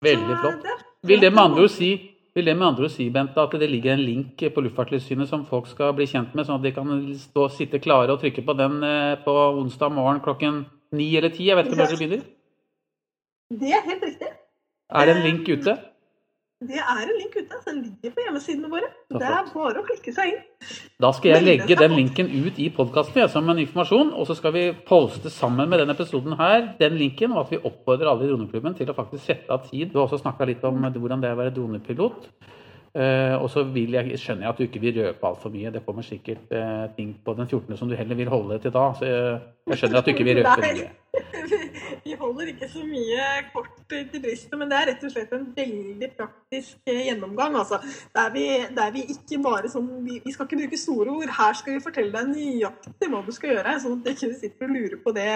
Veldig 0.02 0.38
flott. 0.40 0.62
det- 0.62 0.80
Vil 1.08 1.20
det 1.20 1.32
med 1.32 1.42
andre 1.42 1.62
ord 1.62 1.70
si 1.70 2.08
vil 2.34 2.44
det 2.46 2.56
med 2.56 2.66
andre 2.66 2.88
si, 2.88 3.11
Bente, 3.11 3.37
at 3.40 3.50
det 3.61 3.68
ligger 3.70 3.92
en 3.92 4.00
link 4.00 4.37
på 4.54 4.61
Luftfartstilsynet 4.64 5.28
som 5.28 5.44
folk 5.46 5.66
skal 5.68 5.92
bli 5.92 6.06
kjent 6.06 6.34
med, 6.34 6.46
sånn 6.46 6.56
at 6.56 6.62
de 6.62 6.72
kan 6.72 7.14
stå, 7.14 7.49
sitte 7.52 7.78
klare 7.78 8.08
og 8.14 8.20
trykke 8.22 8.40
på 8.46 8.54
den 8.56 8.82
eh, 8.82 9.16
på 9.25 9.34
onsdag 9.61 9.92
morgen 9.92 10.20
klokken 10.25 10.64
ni 10.92 11.11
eller 11.16 11.28
ti? 11.28 11.44
Jeg 11.50 11.56
vet 11.56 11.66
ikke 11.66 11.76
når 11.76 11.90
dere 11.90 11.99
begynner. 12.00 12.22
Det 13.52 13.72
er 13.76 13.82
helt 13.84 14.02
riktig. 14.02 14.30
Er 14.92 15.06
det 15.06 15.16
en 15.16 15.22
link 15.22 15.49
ute? 15.49 15.76
Det 16.62 16.78
er 16.78 17.00
en 17.02 17.16
link 17.19 17.35
ute. 17.35 17.59
Den 17.66 17.81
ligger 17.83 18.14
på 18.14 18.25
hjemmesidene 18.26 18.71
våre. 18.71 18.88
Det 19.11 19.26
er 19.26 19.49
bare 19.50 19.81
å 19.81 19.87
klikke 19.87 20.14
seg 20.14 20.31
inn. 20.31 20.71
Da 21.02 21.11
skal 21.16 21.35
jeg 21.35 21.47
legge 21.47 21.78
den 21.78 21.97
linken 21.99 22.31
ut 22.31 22.61
i 22.62 22.69
podkasten 22.75 23.26
som 23.33 23.50
en 23.50 23.62
informasjon, 23.62 24.12
og 24.14 24.28
så 24.28 24.37
skal 24.38 24.54
vi 24.54 24.64
poste 24.87 25.33
sammen 25.33 25.71
med 25.71 25.83
denne 25.83 25.97
episoden 25.97 26.37
her 26.38 26.73
den 26.78 26.99
linken, 27.00 27.35
og 27.35 27.45
at 27.45 27.54
vi 27.54 27.62
oppfordrer 27.62 28.12
alle 28.12 28.28
i 28.28 28.31
Droneklubben 28.31 28.78
til 28.78 28.92
å 28.92 28.97
faktisk 28.97 29.26
sette 29.26 29.50
av 29.50 29.66
tid. 29.66 29.90
Du 29.90 29.99
har 29.99 30.07
også 30.07 30.23
snakka 30.23 30.47
litt 30.49 30.62
om 30.69 30.78
hvordan 30.87 31.25
det 31.25 31.33
er 31.33 31.38
å 31.38 31.42
være 31.42 31.54
dronepilot. 31.57 32.31
Eh, 32.92 33.34
og 33.40 33.49
så 33.49 33.62
vil 33.72 33.94
jeg, 33.96 34.18
skjønner 34.20 34.44
jeg 34.44 34.52
at 34.52 34.58
du 34.58 34.66
ikke 34.66 34.80
vil 34.82 34.99
røpe 35.00 35.28
altfor 35.28 35.52
mye. 35.52 35.70
Det 35.72 35.80
kommer 35.87 36.04
sikkert 36.04 36.50
eh, 36.52 36.90
ting 36.96 37.14
på 37.25 37.34
den 37.38 37.49
14. 37.49 37.76
som 37.76 37.88
du 37.88 37.96
heller 37.96 38.18
vil 38.18 38.28
holde 38.28 38.58
til 38.61 38.75
da. 38.75 38.90
Så 38.99 39.08
jeg, 39.08 39.78
skjønner 39.80 40.02
at 40.02 40.08
du 40.08 40.12
ikke 40.12 40.26
vil 40.28 40.42
røpe 40.42 40.61
mye. 40.66 40.90
Vi 42.04 42.16
holder 42.18 42.50
ikke 42.50 42.68
så 42.68 42.82
mye 42.84 43.25
kort 43.54 43.72
til 43.88 44.20
brystet, 44.20 44.54
men 44.58 44.68
det 44.68 44.76
er 44.76 44.88
rett 44.90 45.04
og 45.06 45.12
slett 45.14 45.32
en 45.37 45.49
veldig 45.56 46.08
praktisk 46.18 46.78
eh, 46.90 47.02
gjennomgang. 47.08 47.56
Altså, 47.62 47.78
der, 48.16 48.30
vi, 48.34 48.46
der 48.76 48.92
vi 48.92 49.06
ikke 49.14 49.40
bare 49.44 49.70
sånn 49.72 49.88
vi, 50.04 50.20
vi 50.25 50.34
skal 50.34 50.49
ikke 50.49 50.61
bruke 50.64 50.80
store 50.80 51.16
ord. 51.16 51.34
Her 51.38 51.56
skal 51.56 51.78
vi 51.78 51.84
fortelle 51.84 52.12
deg 52.12 52.32
nøyaktig 52.34 53.12
hva 53.12 53.25
du 53.25 53.32
skal 53.32 53.54
gjøre, 53.54 53.76
sånn 53.80 54.00
at 54.00 54.04
du 54.04 54.12
ikke 54.12 54.32
sitter 54.40 54.68
og 54.68 54.76
lurer 54.76 54.99
på 55.04 55.14
det 55.16 55.34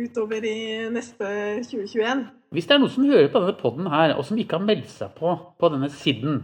utover 0.00 0.46
i 0.48 0.60
neste 0.90 1.34
2021. 1.68 2.24
Hvis 2.54 2.66
det 2.66 2.74
er 2.74 2.82
noen 2.82 2.94
som 2.94 3.06
hører 3.06 3.28
på 3.30 3.42
denne 3.44 3.58
podden 3.60 3.90
her, 3.92 4.16
og 4.16 4.24
som 4.26 4.40
ikke 4.40 4.58
har 4.58 4.66
meldt 4.66 4.90
seg 4.90 5.12
på 5.18 5.36
på 5.60 5.70
denne 5.74 5.90
siden, 5.92 6.40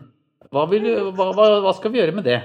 hva, 0.52 0.66
vil, 0.70 0.86
hva, 1.16 1.30
hva, 1.36 1.48
hva 1.64 1.72
skal 1.76 1.92
vi 1.92 2.00
gjøre 2.02 2.16
med 2.16 2.28
det? 2.28 2.40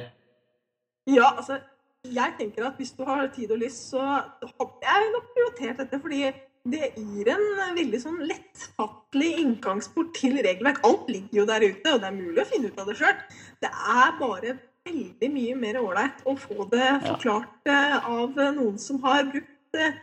Ja, 1.09 1.33
altså, 1.33 1.59
jeg 2.05 2.33
tenker 2.37 2.69
at 2.69 2.79
hvis 2.79 2.93
du 2.97 3.03
har 3.07 3.27
tid 3.33 3.51
og 3.53 3.61
lyst, 3.61 3.91
så 3.91 4.01
hadde 4.01 4.87
jeg 4.87 5.11
nok 5.15 5.29
prioritert 5.35 5.83
dette, 5.83 5.99
fordi 6.01 6.23
det 6.71 6.91
gir 6.93 7.29
en 7.33 7.45
veldig 7.77 7.99
sånn 8.01 8.19
lettfattelig 8.29 9.31
inngangsport 9.41 10.11
til 10.17 10.37
regelverk. 10.45 10.83
Alt 10.85 11.09
ligger 11.09 11.41
jo 11.41 11.47
der 11.49 11.65
ute, 11.65 11.93
og 11.93 12.03
det 12.03 12.09
er 12.09 12.17
mulig 12.17 12.43
å 12.43 12.49
finne 12.49 12.69
ut 12.69 12.81
av 12.81 12.91
det 12.91 12.97
sjøl. 12.99 13.23
Det 13.65 13.71
er 13.71 14.13
bare 14.19 14.57
veldig 14.85 15.29
mye 15.33 15.55
mer 15.57 15.79
ålreit 15.81 16.21
å 16.25 16.35
få 16.41 16.67
det 16.71 16.91
forklart 17.05 17.69
eh, 17.69 17.97
av 18.09 18.37
noen 18.57 18.77
som 18.81 19.01
har 19.05 19.27
brukt 19.29 19.77
eh, 19.77 19.97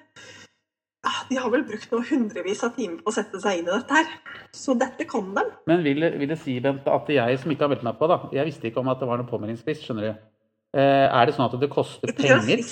De 1.29 1.37
har 1.39 1.51
vel 1.53 1.63
brukt 1.69 1.93
noe 1.93 2.03
hundrevis 2.09 2.65
av 2.67 2.73
timer 2.75 2.99
på 3.05 3.13
å 3.13 3.15
sette 3.15 3.39
seg 3.43 3.61
inn 3.61 3.69
i 3.69 3.71
dette 3.71 3.95
her. 4.01 4.09
Så 4.57 4.75
dette 4.79 5.07
kan 5.09 5.31
de. 5.37 5.45
Men 5.71 5.85
vil, 5.87 6.03
vil 6.19 6.31
det 6.33 6.39
si, 6.43 6.59
Bente, 6.65 6.91
at 6.91 7.09
jeg 7.15 7.39
som 7.39 7.55
ikke 7.55 7.67
har 7.67 7.73
meldt 7.73 7.87
meg 7.87 7.99
på, 8.01 8.09
da 8.11 8.19
Jeg 8.35 8.49
visste 8.51 8.71
ikke 8.71 8.83
om 8.83 8.91
at 8.91 8.99
det 9.01 9.09
var 9.09 9.21
noen 9.21 9.31
påmeldingsfrist, 9.31 9.87
skjønner 9.87 10.09
du. 10.09 10.13
Eh, 10.79 11.07
er 11.07 11.29
det 11.31 11.37
sånn 11.37 11.47
at 11.47 11.55
det 11.61 11.71
koster 11.73 12.13
penger? 12.19 12.65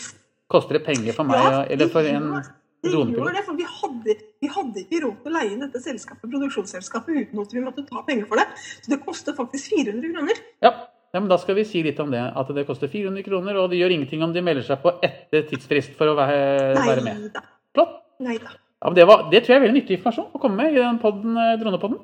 Koster 0.53 0.79
det 0.79 0.85
penger 0.87 1.17
for 1.17 1.29
meg, 1.29 1.39
Ja, 1.43 1.63
eller 1.71 1.89
for 1.93 2.07
en 2.07 2.31
gjør- 2.33 2.53
Det 2.87 3.45
for 3.47 3.55
vi 3.57 3.65
hadde, 3.67 4.15
vi 4.43 4.49
hadde 4.53 4.83
ikke 4.85 5.01
råd 5.03 5.17
til 5.23 5.33
å 5.33 5.35
leie 5.35 5.53
inn 5.53 5.63
dette 5.65 5.81
selskapet, 5.83 6.31
produksjonsselskapet 6.31 7.17
uten 7.17 7.41
at 7.41 7.53
vi 7.53 7.61
måtte 7.65 7.87
ta 7.89 8.03
penger 8.07 8.27
for 8.29 8.37
det. 8.37 8.47
Så 8.83 8.91
det 8.93 9.01
koster 9.05 9.35
faktisk 9.35 9.73
400 9.75 10.13
kroner. 10.13 10.37
Ja. 10.63 10.71
ja, 11.15 11.21
men 11.21 11.29
da 11.29 11.37
skal 11.39 11.57
vi 11.57 11.65
si 11.65 11.83
litt 11.83 11.99
om 12.01 12.11
det. 12.11 12.21
At 12.37 12.47
det 12.55 12.67
koster 12.67 12.87
400 12.89 13.25
kroner, 13.27 13.57
og 13.57 13.71
det 13.71 13.81
gjør 13.81 13.97
ingenting 13.97 14.23
om 14.23 14.33
de 14.33 14.43
melder 14.45 14.63
seg 14.63 14.83
på 14.83 14.93
etter 15.03 15.49
tidsfrist 15.51 15.97
for 15.97 16.07
å 16.13 16.15
være, 16.19 16.77
være 16.79 17.03
med. 17.03 17.23
Nei 17.23 17.29
da. 17.35 17.41
Flott. 17.41 17.56
Nei 18.25 18.39
da. 18.41 18.55
Ja, 18.85 18.93
det, 18.97 19.07
var, 19.09 19.27
det 19.33 19.43
tror 19.45 19.55
jeg 19.55 19.61
er 19.61 19.65
veldig 19.67 19.81
nyttig 19.81 19.97
informasjon 19.99 20.35
å 20.37 20.41
komme 20.41 20.63
med 20.63 20.77
i 20.77 20.81
den 20.83 20.99
podden, 21.03 21.37
eh, 21.41 21.55
dronepodden. 21.61 22.01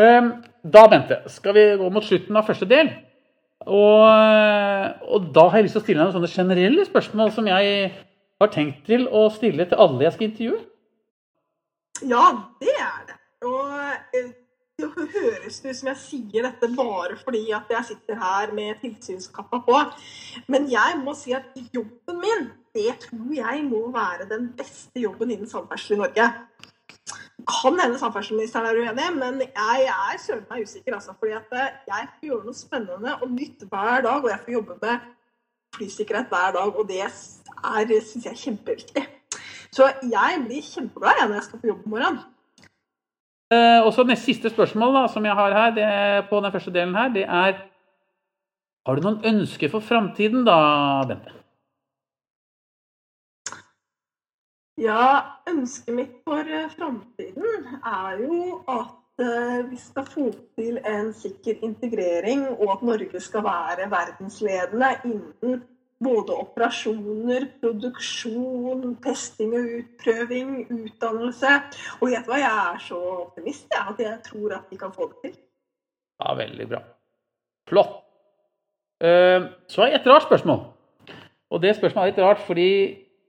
Ehm, 0.00 0.30
da, 0.62 0.84
Bente, 0.88 1.22
skal 1.30 1.56
vi 1.56 1.64
gå 1.80 1.88
mot 1.92 2.06
slutten 2.06 2.38
av 2.38 2.46
første 2.48 2.68
del. 2.70 2.90
Og, 3.62 4.02
og 5.06 5.26
da 5.34 5.46
har 5.50 5.60
jeg 5.60 5.68
lyst 5.68 5.76
til 5.78 5.82
å 5.82 5.84
stille 5.84 6.00
deg 6.00 6.08
noen 6.08 6.16
sånne 6.16 6.32
generelle 6.32 6.86
spørsmål 6.88 7.32
som 7.34 7.50
jeg 7.50 7.90
har 8.42 8.50
tenkt 8.54 8.86
til 8.88 9.06
å 9.06 9.28
stille 9.34 9.66
til 9.70 9.82
alle 9.84 10.06
jeg 10.06 10.16
skal 10.16 10.28
intervjue. 10.28 10.60
Ja, 12.10 12.24
det 12.62 12.72
er 12.74 13.02
det. 13.10 13.18
Og 13.46 13.74
eh, 14.18 14.32
det 14.80 14.88
høres 14.96 15.60
ut 15.62 15.76
som 15.76 15.90
jeg 15.92 16.00
sier 16.00 16.48
dette 16.48 16.70
bare 16.74 17.18
fordi 17.20 17.44
at 17.54 17.70
jeg 17.70 17.92
sitter 17.92 18.18
her 18.18 18.54
med 18.56 18.80
tilsynskappa 18.82 19.62
på. 19.66 19.78
Men 20.50 20.66
jeg 20.70 20.98
må 21.02 21.14
si 21.18 21.34
at 21.36 21.52
jobben 21.74 22.18
min, 22.22 22.48
det 22.74 22.92
tror 23.04 23.32
jeg 23.36 23.64
må 23.68 23.82
være 23.92 24.28
den 24.30 24.48
beste 24.56 25.00
jobben 25.00 25.30
innen 25.30 25.48
samferdsel 25.48 25.96
i 25.96 26.00
Norge. 26.00 26.28
Kan 27.48 27.80
hende 27.80 27.98
samferdselsministeren 27.98 28.66
er 28.66 28.78
uenig, 28.80 29.08
men 29.18 29.40
jeg 29.44 29.88
er 29.88 30.20
søren 30.22 30.44
meg 30.50 30.62
usikker. 30.64 30.94
Altså, 30.96 31.14
fordi 31.18 31.34
eh, 31.36 31.72
jeg 31.90 32.08
får 32.12 32.28
gjøre 32.28 32.46
noe 32.46 32.56
spennende 32.56 33.16
og 33.18 33.32
nytt 33.32 33.66
hver 33.68 34.04
dag, 34.06 34.24
og 34.24 34.30
jeg 34.30 34.44
får 34.44 34.56
jobbe 34.56 34.78
med 34.82 35.10
flysikkerhet 35.76 36.30
hver 36.32 36.54
dag. 36.58 36.78
Og 36.78 36.88
det 36.88 37.02
er, 37.04 37.12
syns 38.06 38.24
jeg 38.24 38.32
er 38.32 38.44
kjempeviktig. 38.44 39.04
Så 39.72 39.88
jeg 40.04 40.44
blir 40.46 40.64
kjempeglad 40.68 41.26
når 41.26 41.38
jeg 41.40 41.48
skal 41.48 41.60
på 41.60 41.70
jobb 41.72 41.84
i 41.86 41.92
morgen. 41.96 42.22
Eh, 43.52 43.80
og 43.84 43.92
så 43.92 44.06
neste 44.08 44.30
siste 44.30 44.52
spørsmål 44.52 44.96
da, 44.96 45.04
som 45.12 45.28
jeg 45.28 45.36
har 45.36 45.58
her, 45.58 45.76
det, 45.76 45.90
på 46.30 46.40
den 46.40 46.52
første 46.54 46.72
delen 46.72 46.96
her, 46.96 47.12
det 47.12 47.28
er 47.28 47.60
Har 48.86 48.98
du 48.98 49.04
noen 49.04 49.20
ønsker 49.22 49.70
for 49.70 49.84
framtiden 49.84 50.42
da, 50.42 50.56
Bente? 51.06 51.41
Ja, 54.82 55.38
ønsket 55.46 55.94
mitt 55.94 56.14
for 56.26 56.48
eh, 56.48 56.70
framtiden 56.72 57.66
er 57.86 58.22
jo 58.22 58.38
at 58.70 59.20
eh, 59.22 59.60
vi 59.68 59.76
skal 59.78 60.06
få 60.08 60.24
til 60.56 60.80
en 60.88 61.12
sikker 61.14 61.60
integrering, 61.62 62.48
og 62.56 62.72
at 62.72 62.82
Norge 62.88 63.20
skal 63.22 63.44
være 63.46 63.90
verdensledende 63.92 64.88
innen 65.04 65.62
både 66.02 66.34
operasjoner, 66.34 67.46
produksjon, 67.60 68.96
testing 69.04 69.54
og 69.54 69.68
utprøving, 69.78 70.56
utdannelse. 70.66 71.52
Og 72.00 72.10
gjett 72.10 72.26
hva, 72.26 72.40
jeg 72.42 72.64
er 72.72 72.82
så 72.82 72.98
optimist 73.20 73.70
ja, 73.70 73.84
at 73.92 74.02
jeg 74.02 74.18
tror 74.26 74.56
at 74.58 74.66
vi 74.72 74.80
kan 74.80 74.94
få 74.96 75.12
det 75.12 75.28
til. 75.28 75.38
Ja, 76.22 76.34
veldig 76.38 76.68
bra. 76.74 76.82
Flott. 77.70 78.00
Eh, 79.02 79.46
Så 79.68 79.82
har 79.82 79.92
jeg 79.92 80.00
et 80.00 80.10
rart 80.10 80.26
spørsmål. 80.26 80.66
Og 81.52 81.62
det 81.62 81.76
spørsmålet 81.76 82.08
er 82.08 82.14
litt 82.16 82.24
rart 82.24 82.42
fordi 82.48 82.70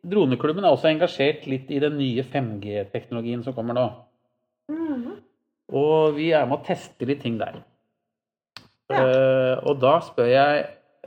Droneklubben 0.03 0.65
er 0.65 0.73
også 0.75 0.89
engasjert 0.91 1.45
litt 1.47 1.69
i 1.71 1.79
den 1.79 1.95
nye 1.99 2.25
5G-teknologien 2.27 3.43
som 3.45 3.55
kommer 3.55 3.77
nå. 3.77 3.85
Mhm. 4.71 5.19
Og 5.73 6.17
vi 6.17 6.31
er 6.35 6.45
med 6.45 6.59
å 6.59 6.65
teste 6.65 7.07
litt 7.07 7.23
ting 7.23 7.37
der. 7.39 7.61
Ja. 8.91 8.99
Uh, 8.99 9.55
og 9.71 9.79
da 9.81 9.93
spør 10.03 10.27
jeg 10.27 10.65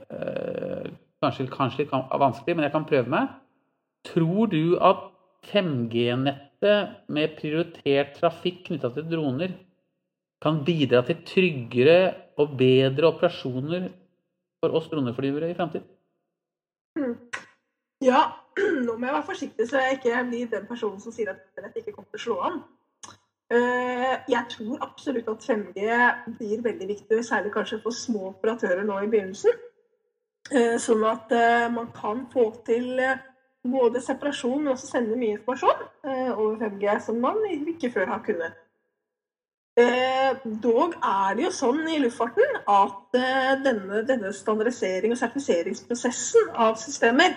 uh, 0.09 0.87
Kanskje, 1.17 1.47
kanskje 1.49 1.81
litt 1.81 1.93
vanskelig, 1.93 2.53
men 2.53 2.67
jeg 2.67 2.73
kan 2.75 2.83
prøve 2.85 3.09
meg. 3.09 3.29
Tror 4.05 4.51
du 4.51 4.75
at 4.85 5.07
5G-nettet 5.49 7.07
med 7.09 7.33
prioritert 7.39 8.13
trafikk 8.19 8.67
knytta 8.67 8.91
til 8.93 9.07
droner 9.09 9.55
kan 10.43 10.59
bidra 10.65 11.01
til 11.07 11.23
tryggere 11.25 11.97
og 12.37 12.53
bedre 12.59 13.09
operasjoner 13.09 13.87
for 14.61 14.77
oss 14.77 14.89
droneflyvere 14.91 15.49
i 15.49 15.57
framtiden? 15.57 15.87
Ja, 18.05 18.21
nå 18.57 18.95
må 18.97 19.05
jeg 19.05 19.13
være 19.13 19.27
forsiktig 19.27 19.67
så 19.69 19.83
jeg 19.83 19.99
ikke 19.99 20.23
blir 20.29 20.49
den 20.51 20.67
personen 20.69 20.99
som 21.01 21.13
sier 21.13 21.31
at 21.33 21.43
internett 21.45 21.79
ikke 21.81 21.93
kommer 21.95 22.11
til 22.11 22.21
å 22.21 22.25
slå 22.25 22.37
an. 22.49 22.59
Eh, 23.51 24.17
Jeg 24.27 24.43
tror 24.49 24.83
absolutt 24.83 25.29
at 25.31 25.45
5G 25.49 25.79
blir 26.37 26.63
veldig 26.63 26.87
viktig, 26.87 27.23
særlig 27.23 27.53
kanskje 27.53 27.79
for 27.83 27.95
små 27.95 28.33
operatører 28.33 28.83
nå 28.83 28.99
i 29.03 29.07
begynnelsen. 29.07 29.55
Eh, 30.51 30.75
Sånn 30.83 31.03
at 31.07 31.31
eh, 31.31 31.67
man 31.71 31.91
kan 31.95 32.25
få 32.33 32.49
til 32.67 32.99
både 33.67 34.01
separasjon, 34.03 34.63
men 34.63 34.73
også 34.73 34.87
sende 34.87 35.15
mye 35.19 35.37
informasjon 35.37 35.83
over 36.37 36.55
5G 36.61 36.99
som 37.03 37.19
man 37.19 37.39
ikke 37.51 37.91
før 37.91 38.13
har 38.13 38.23
kunnet. 38.23 38.63
Dog 40.63 40.95
er 41.05 41.35
det 41.37 41.43
jo 41.43 41.49
sånn 41.53 41.83
i 41.91 41.99
luftfarten 42.01 42.55
at 42.71 43.17
denne, 43.65 43.99
denne 44.07 44.31
standardisering- 44.33 45.13
og 45.13 45.19
sertifiseringsprosessen 45.19 46.47
av 46.55 46.79
systemer 46.81 47.35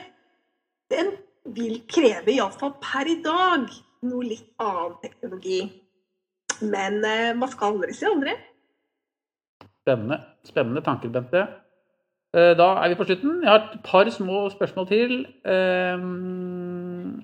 den 0.90 1.12
vil 1.56 1.80
kreve, 1.88 2.32
iallfall 2.34 2.74
per 2.82 3.08
i 3.08 3.18
dag, 3.24 3.66
noe 4.06 4.24
litt 4.26 4.50
annen 4.62 4.96
teknologi. 5.02 5.60
Men 6.62 7.00
eh, 7.04 7.32
man 7.38 7.48
skal 7.52 7.74
aldri 7.74 7.94
si 7.96 8.04
aldri. 8.08 8.34
Spennende, 9.80 10.18
spennende 10.44 10.82
tanker, 10.84 11.08
Bente. 11.14 11.46
Eh, 12.36 12.52
Da 12.58 12.66
er 12.84 12.92
vi 12.92 12.98
på 13.00 13.06
slutten. 13.08 13.40
Jeg 13.42 13.50
har 13.50 13.62
et 13.72 13.78
par 13.86 14.10
små 14.12 14.42
spørsmål 14.52 14.86
til. 14.90 15.14
Ehm, 15.48 17.22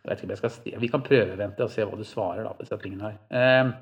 Jeg 0.00 0.08
vet 0.08 0.18
ikke 0.22 0.24
om 0.24 0.30
jeg 0.30 0.38
skal 0.38 0.50
sti- 0.54 0.78
Vi 0.80 0.88
kan 0.88 1.02
prøve, 1.02 1.36
Bente, 1.36 1.62
og 1.66 1.70
se 1.70 1.84
hva 1.84 1.96
du 1.98 2.04
svarer 2.04 2.44
da, 2.46 2.52
på 2.54 2.62
disse 2.64 2.78
tingene 2.80 3.10
her. 3.10 3.18
Ehm, 3.30 3.72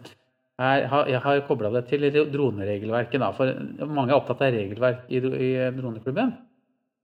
Jeg 0.59 1.21
har 1.23 1.41
kobla 1.47 1.71
det 1.71 1.85
til 1.87 2.01
droneregelverket, 2.33 3.21
da, 3.21 3.31
for 3.31 3.53
mange 3.87 4.11
er 4.11 4.17
opptatt 4.19 4.41
av 4.43 4.51
regelverk 4.53 5.05
i 5.09 5.21
i 5.21 5.71
Droneklubben. 5.71 6.33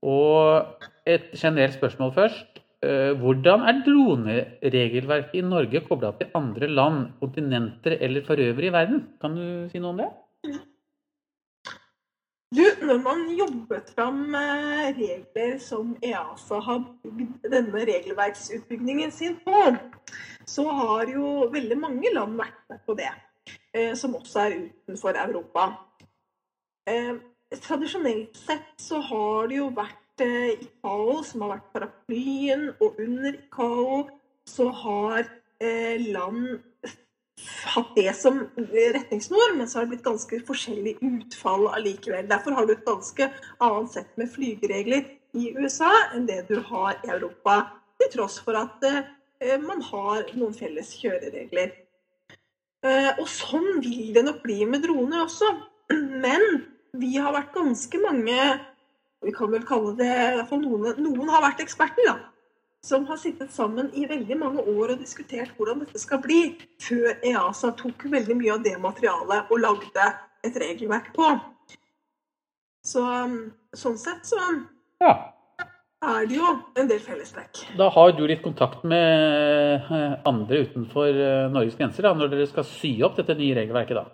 Og 0.05 0.85
et 1.09 1.33
generelt 1.33 1.75
spørsmål 1.79 2.13
først. 2.13 2.61
Eh, 2.85 3.13
Hvordan 3.21 3.61
er 3.61 3.81
droneregelverket 3.87 5.39
i 5.41 5.41
Norge 5.41 5.81
kobla 5.89 6.11
til 6.19 6.29
andre 6.35 6.69
land, 6.69 7.07
kontinenter 7.21 7.97
eller 8.01 8.25
for 8.27 8.41
øvrig 8.41 8.69
i 8.69 8.73
verden? 8.73 9.05
Kan 9.21 9.37
du 9.37 9.69
si 9.73 9.81
noe 9.81 9.95
om 9.95 10.03
det? 10.03 10.11
Du, 12.55 12.65
når 12.87 13.01
man 13.03 13.23
jobbet 13.39 13.89
fram 13.97 14.35
eh, 14.35 14.91
regler 14.99 15.57
som 15.59 15.97
EASA 16.03 16.61
har 16.69 16.85
bygd 17.05 17.49
denne 17.57 17.87
regelverksutbyggingen 17.89 19.11
sin 19.11 19.41
på, 19.47 19.65
så 20.47 20.69
har 20.69 21.09
jo 21.15 21.49
veldig 21.57 21.81
mange 21.81 22.13
land 22.15 22.37
vært 22.39 22.61
med 22.71 22.85
på 22.87 22.99
det, 23.01 23.11
eh, 23.73 23.95
som 23.97 24.15
også 24.21 24.45
er 24.45 24.61
utenfor 24.69 25.17
Europa. 25.25 25.69
Tradisjonelt 27.65 28.37
sett 28.37 28.75
så 28.83 28.99
har 29.01 29.49
det 29.49 29.57
jo 29.57 29.71
vært 29.73 30.04
eh, 30.23 30.53
ICAO 30.61 31.23
som 31.27 31.45
har 31.45 31.57
vært 31.57 31.73
paraplyen, 31.75 32.69
og 32.81 33.01
under 33.03 33.35
ICAO 33.35 34.05
så 34.49 34.69
har 34.85 35.25
eh, 35.63 35.97
land 36.13 36.61
hatt 37.75 37.95
det 37.97 38.13
som 38.17 38.41
retningsnor, 38.57 39.57
men 39.59 39.69
så 39.69 39.79
har 39.79 39.87
det 39.87 39.97
blitt 39.97 40.07
ganske 40.07 40.41
forskjellig 40.47 40.97
utfall 41.03 41.67
allikevel. 41.73 42.29
Derfor 42.31 42.57
har 42.57 42.67
du 42.67 42.75
et 42.75 42.87
ganske 42.87 43.31
annet 43.65 43.95
sett 43.95 44.13
med 44.21 44.31
flygeregler 44.33 45.09
i 45.35 45.51
USA 45.59 45.91
enn 46.15 46.29
det 46.31 46.45
du 46.51 46.59
har 46.71 47.01
i 47.03 47.11
Europa, 47.11 47.65
til 48.01 48.13
tross 48.15 48.39
for 48.45 48.59
at 48.59 48.85
eh, 48.91 49.59
man 49.63 49.83
har 49.91 50.29
noen 50.39 50.55
felles 50.57 50.93
kjøreregler. 51.01 51.75
Eh, 52.85 53.11
og 53.17 53.27
sånn 53.31 53.81
vil 53.83 54.13
det 54.15 54.25
nok 54.27 54.43
bli 54.45 54.63
med 54.69 54.85
droner 54.85 55.25
også. 55.25 55.51
Men 56.25 56.63
vi 57.01 57.17
har 57.17 57.35
vært 57.35 57.55
ganske 57.57 58.01
mange 58.03 58.39
Vi 59.25 59.33
kan 59.35 59.51
vel 59.53 59.65
kalle 59.67 59.97
det 59.99 60.11
i 60.13 60.37
hvert 60.39 60.51
fall 60.51 60.63
noen, 60.63 60.91
noen 61.01 61.33
har 61.33 61.45
vært 61.45 61.65
eksperter, 61.65 62.07
da 62.11 62.19
som 62.85 63.07
har 63.09 63.17
sittet 63.17 63.53
sammen 63.53 63.89
i 63.97 64.05
veldig 64.09 64.37
mange 64.37 64.63
år 64.69 64.93
og 64.93 65.01
diskutert 65.01 65.55
hvordan 65.57 65.81
dette 65.81 66.01
skal 66.01 66.21
bli, 66.21 66.41
før 66.85 67.15
EASA 67.25 67.73
tok 67.81 68.05
veldig 68.13 68.37
mye 68.37 68.57
av 68.59 68.65
det 68.67 68.75
materialet 68.81 69.53
og 69.53 69.63
lagde 69.63 70.09
et 70.45 70.59
regelverk 70.61 71.09
på. 71.17 71.31
Så 72.85 73.05
sånn 73.73 73.97
sett 73.97 74.29
så 74.29 74.41
Ja. 75.01 75.15
er 76.05 76.27
det 76.29 76.37
jo 76.37 76.51
en 76.77 76.89
del 76.89 77.01
fellestrekk. 77.01 77.63
Da 77.79 77.89
har 77.89 78.13
du 78.13 78.27
litt 78.27 78.43
kontakt 78.43 78.85
med 78.85 79.89
eh, 79.91 80.21
andre 80.29 80.67
utenfor 80.67 81.09
eh, 81.09 81.49
Norges 81.49 81.77
grenser 81.81 82.03
da, 82.03 82.13
når 82.13 82.29
dere 82.29 82.47
skal 82.47 82.65
sy 82.69 83.01
opp 83.03 83.17
dette 83.17 83.35
nye 83.39 83.57
regelverket. 83.57 83.97
da. 83.97 84.05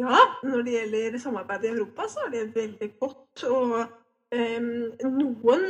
Ja, 0.00 0.16
når 0.42 0.62
det 0.62 0.72
gjelder 0.72 1.18
samarbeid 1.18 1.64
i 1.64 1.68
Europa, 1.68 2.02
så 2.08 2.18
er 2.26 2.30
det 2.30 2.54
veldig 2.54 2.92
godt. 3.00 3.42
Og 3.44 3.80
eh, 4.32 4.62
noen 5.04 5.64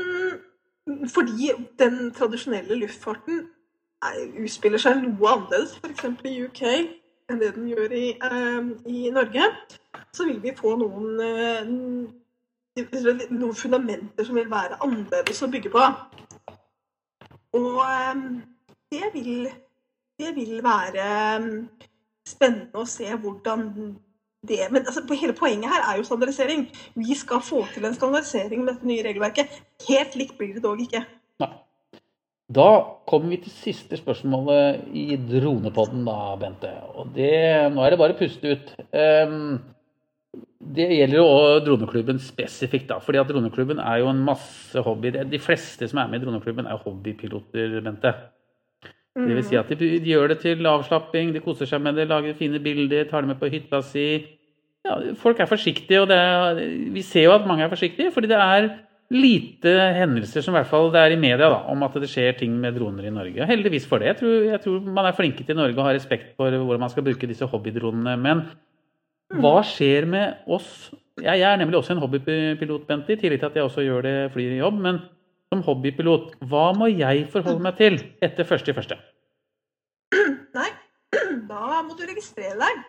Fordi 1.15 1.51
den 1.79 2.13
tradisjonelle 2.15 2.75
luftfarten 2.75 3.41
er, 4.07 4.21
utspiller 4.43 4.79
seg 4.81 5.03
noe 5.03 5.33
annerledes, 5.33 5.77
f.eks. 5.79 6.05
i 6.27 6.37
UK, 6.47 6.63
enn 7.31 7.43
det 7.43 7.51
den 7.55 7.69
gjør 7.71 7.95
i, 7.95 8.07
eh, 8.15 8.71
i 8.91 9.11
Norge, 9.15 9.49
så 10.15 10.27
vil 10.27 10.41
vi 10.43 10.55
få 10.57 10.77
noen 10.81 11.21
eh, 11.27 11.73
noen 13.31 13.55
fundamenter 13.55 14.27
som 14.27 14.39
vil 14.39 14.51
være 14.51 14.79
annerledes 14.83 15.43
å 15.43 15.51
bygge 15.53 15.75
på. 15.75 15.87
Og 17.59 17.83
det 18.95 19.11
vil, 19.15 19.51
det 20.23 20.35
vil 20.39 20.63
være 20.65 21.09
spennende 22.27 22.79
å 22.79 22.87
se 22.89 23.11
hvordan 23.11 23.67
det 24.49 24.69
Men 24.71 24.87
altså, 24.87 25.03
hele 25.13 25.35
poenget 25.37 25.69
her 25.69 25.83
er 25.85 25.99
jo 25.99 26.07
standardisering. 26.09 26.69
Vi 26.97 27.17
skal 27.19 27.43
få 27.45 27.65
til 27.75 27.85
en 27.85 27.97
standardisering 27.97 28.65
med 28.65 28.75
dette 28.75 28.89
nye 28.89 29.05
regelverket. 29.05 29.59
Helt 29.89 30.17
likt 30.17 30.39
blir 30.39 30.55
det 30.57 30.65
dog 30.65 30.81
ikke. 30.81 31.03
Nei. 31.43 31.51
Da 32.51 32.71
kommer 33.07 33.35
vi 33.35 33.43
til 33.45 33.53
siste 33.55 33.99
spørsmålet 34.01 34.89
i 34.97 35.19
dronepodden, 35.19 36.03
da, 36.09 36.17
Bente. 36.41 36.73
Og 36.97 37.13
det, 37.15 37.35
nå 37.75 37.85
er 37.85 37.93
det 37.93 38.01
bare 38.01 38.17
å 38.17 38.19
puste 38.19 38.57
ut. 38.57 38.73
Um, 38.91 39.61
det 40.61 40.89
gjelder 40.89 41.21
jo 41.21 41.29
også 41.29 41.63
droneklubben 41.67 42.19
spesifikt, 42.23 42.89
da. 42.91 42.99
fordi 43.03 43.21
at 43.21 43.31
droneklubben 43.31 43.79
er 43.83 44.03
jo 44.03 44.11
en 44.11 44.25
masse 44.25 44.83
hobby. 44.87 45.13
De 45.31 45.41
fleste 45.43 45.89
som 45.91 46.03
er 46.03 46.11
med 46.11 46.21
i 46.21 46.27
droneklubben, 46.27 46.67
er 46.67 46.83
hobbypiloter, 46.83 47.81
Bente. 47.85 48.17
Det 49.19 49.35
vil 49.35 49.47
si 49.47 49.57
at 49.59 49.71
de, 49.75 49.89
de 49.99 50.13
gjør 50.13 50.31
det 50.31 50.39
til 50.45 50.67
avslapping, 50.71 51.33
de 51.35 51.43
koser 51.43 51.67
seg 51.67 51.83
med 51.83 51.99
det, 51.99 52.07
lager 52.11 52.37
fine 52.39 52.61
bilder, 52.63 53.09
tar 53.11 53.25
det 53.25 53.33
med 53.33 53.41
på 53.41 53.51
hytta 53.51 53.83
si. 53.83 54.07
Ja, 54.87 54.95
folk 55.19 55.41
er 55.43 55.51
forsiktige, 55.51 56.05
og 56.05 56.13
er, 56.15 56.61
vi 56.95 57.03
ser 57.05 57.27
jo 57.27 57.35
at 57.35 57.49
mange 57.49 57.67
er 57.67 57.73
forsiktige, 57.73 58.13
fordi 58.15 58.31
det 58.31 58.39
er 58.39 58.71
lite 59.11 59.73
hendelser 59.97 60.45
som 60.45 60.55
i 60.55 60.61
hvert 60.61 60.71
fall 60.71 60.93
det 60.95 61.01
er 61.03 61.17
i 61.17 61.19
media 61.19 61.51
da, 61.51 61.59
om 61.73 61.83
at 61.83 61.97
det 61.99 62.09
skjer 62.13 62.39
ting 62.39 62.55
med 62.63 62.79
droner 62.79 63.09
i 63.09 63.13
Norge. 63.13 63.47
Heldigvis 63.51 63.89
for 63.91 63.99
det. 63.99 64.13
Jeg 64.13 64.21
tror, 64.21 64.37
jeg 64.53 64.63
tror 64.63 64.87
man 64.87 65.09
er 65.09 65.17
flinke 65.19 65.45
til 65.47 65.59
Norge 65.59 65.75
og 65.75 65.89
har 65.89 65.99
respekt 65.99 66.37
for 66.39 66.55
hvordan 66.55 66.85
man 66.87 66.93
skal 66.93 67.05
bruke 67.09 67.29
disse 67.29 67.49
hobbydronene. 67.51 68.15
Men 68.23 68.45
hva 69.43 69.57
skjer 69.67 70.07
med 70.11 70.47
oss? 70.47 70.93
Jeg 71.21 71.43
er 71.43 71.59
nemlig 71.59 71.81
også 71.81 71.97
en 71.97 72.05
hobbypilot, 72.05 72.87
Bente, 72.87 73.17
i 73.17 73.19
tillegg 73.19 73.43
til 73.43 73.51
at 73.51 73.59
jeg 73.59 73.67
også 73.67 73.85
gjør 73.85 74.07
det 74.07 74.17
flyr 74.37 74.55
i 74.55 74.63
jobb. 74.63 74.79
men 74.87 75.03
som 75.51 75.65
hobbypilot, 75.67 76.37
hva 76.47 76.71
må 76.79 76.89
jeg 76.93 77.27
forholde 77.33 77.65
meg 77.65 77.77
til 77.81 77.99
etter 78.23 78.47
første 78.47 78.71
i 78.71 78.77
første? 78.77 78.99
Nei, 80.59 80.71
da 81.51 81.83
må 81.87 81.99
du 81.99 82.07
registrere 82.07 82.57
deg. 82.61 82.83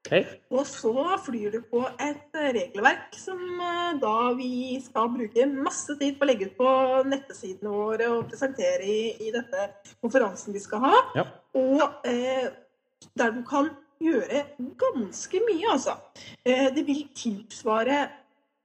Okay. 0.00 0.24
Og 0.56 0.64
så 0.64 0.94
flyr 1.26 1.52
du 1.52 1.58
på 1.68 1.82
et 2.00 2.38
regelverk 2.56 3.18
som 3.20 3.40
eh, 3.60 3.98
da 4.00 4.30
vi 4.32 4.78
skal 4.80 5.10
bruke 5.12 5.44
masse 5.52 5.92
tid 6.00 6.16
på 6.16 6.24
å 6.24 6.30
legge 6.30 6.48
ut 6.48 6.54
på 6.56 6.70
nettsidene 7.10 7.74
våre 7.74 8.08
og 8.14 8.30
presentere 8.30 8.88
i, 8.88 9.02
i 9.28 9.34
dette 9.34 9.68
konferansen 10.00 10.56
vi 10.56 10.62
skal 10.64 10.86
ha. 10.86 11.02
Ja. 11.20 11.26
Og 11.60 12.08
eh, 12.08 12.48
der 13.20 13.36
du 13.36 13.44
kan 13.46 13.68
gjøre 14.00 14.46
ganske 14.80 15.42
mye, 15.44 15.68
altså. 15.76 15.98
Eh, 16.48 16.70
Det 16.72 16.86
vil 16.88 17.04
tilsvare 17.12 18.00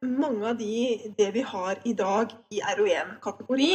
mange 0.05 0.49
av 0.51 0.57
de, 0.59 1.11
det 1.17 1.27
vi 1.35 1.43
har 1.45 1.79
i 1.87 1.93
dag 1.97 2.31
i 2.53 2.61
RO1-kategori. 2.77 3.71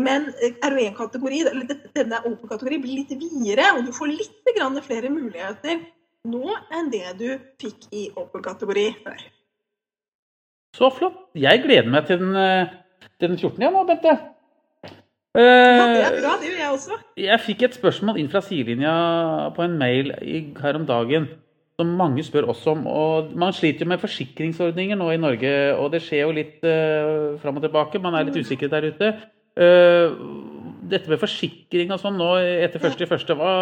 Men 0.00 0.30
eh, 0.42 0.56
RO1-kategori, 0.66 1.42
eller 1.50 1.72
denne 1.96 2.22
Open-kategori, 2.24 2.80
blir 2.82 3.02
litt 3.02 3.14
videre, 3.20 3.70
og 3.76 3.86
du 3.86 3.92
får 3.96 4.12
litt 4.14 4.52
grann 4.56 4.78
flere 4.84 5.12
muligheter 5.12 5.84
nå 6.28 6.56
enn 6.74 6.90
det 6.92 7.14
du 7.20 7.28
fikk 7.62 7.88
i 7.94 8.08
Open-kategori 8.18 8.88
før. 9.04 9.28
Så 10.76 10.90
flott. 10.94 11.22
Jeg 11.38 11.62
gleder 11.64 11.88
meg 11.90 12.08
til 12.08 12.20
den, 12.22 12.34
eh, 12.36 12.74
til 13.20 13.32
den 13.32 13.38
14. 13.38 13.62
ja 13.62 13.70
nå, 13.74 13.84
Bente. 13.88 14.18
Ja, 15.38 15.84
det 15.92 16.02
er 16.02 16.14
Eh, 16.14 16.22
bra, 16.22 16.36
det 16.40 16.48
gjør 16.48 16.58
jeg 16.58 16.70
også. 16.72 16.96
Jeg 17.20 17.40
fikk 17.44 17.62
et 17.62 17.76
spørsmål 17.76 18.16
inn 18.18 18.30
fra 18.32 18.40
sidelinja 18.42 18.94
på 19.54 19.62
en 19.62 19.76
mail 19.78 20.10
her 20.58 20.78
om 20.78 20.86
dagen 20.88 21.28
som 21.78 21.90
mange 21.98 22.24
spør 22.26 22.48
oss 22.50 22.64
om. 22.66 22.86
og 22.90 23.34
Man 23.38 23.54
sliter 23.54 23.86
jo 23.86 23.92
med 23.92 24.02
forsikringsordninger 24.02 24.98
nå 24.98 25.10
i 25.14 25.20
Norge, 25.22 25.52
og 25.78 25.92
det 25.94 26.02
skjer 26.02 26.24
jo 26.26 26.34
litt 26.34 26.64
uh, 26.66 27.38
fram 27.42 27.60
og 27.60 27.66
tilbake. 27.66 28.02
Man 28.02 28.18
er 28.18 28.26
litt 28.26 28.40
usikker 28.40 28.72
der 28.72 28.88
ute. 28.90 29.12
Uh, 29.58 30.16
dette 30.90 31.10
med 31.10 31.20
forsikring 31.20 31.92
og 31.94 32.00
sånn 32.02 32.18
nå 32.18 32.32
etter 32.38 32.82
første 32.82 33.04
i 33.04 33.10
første, 33.10 33.34
hva, 33.36 33.52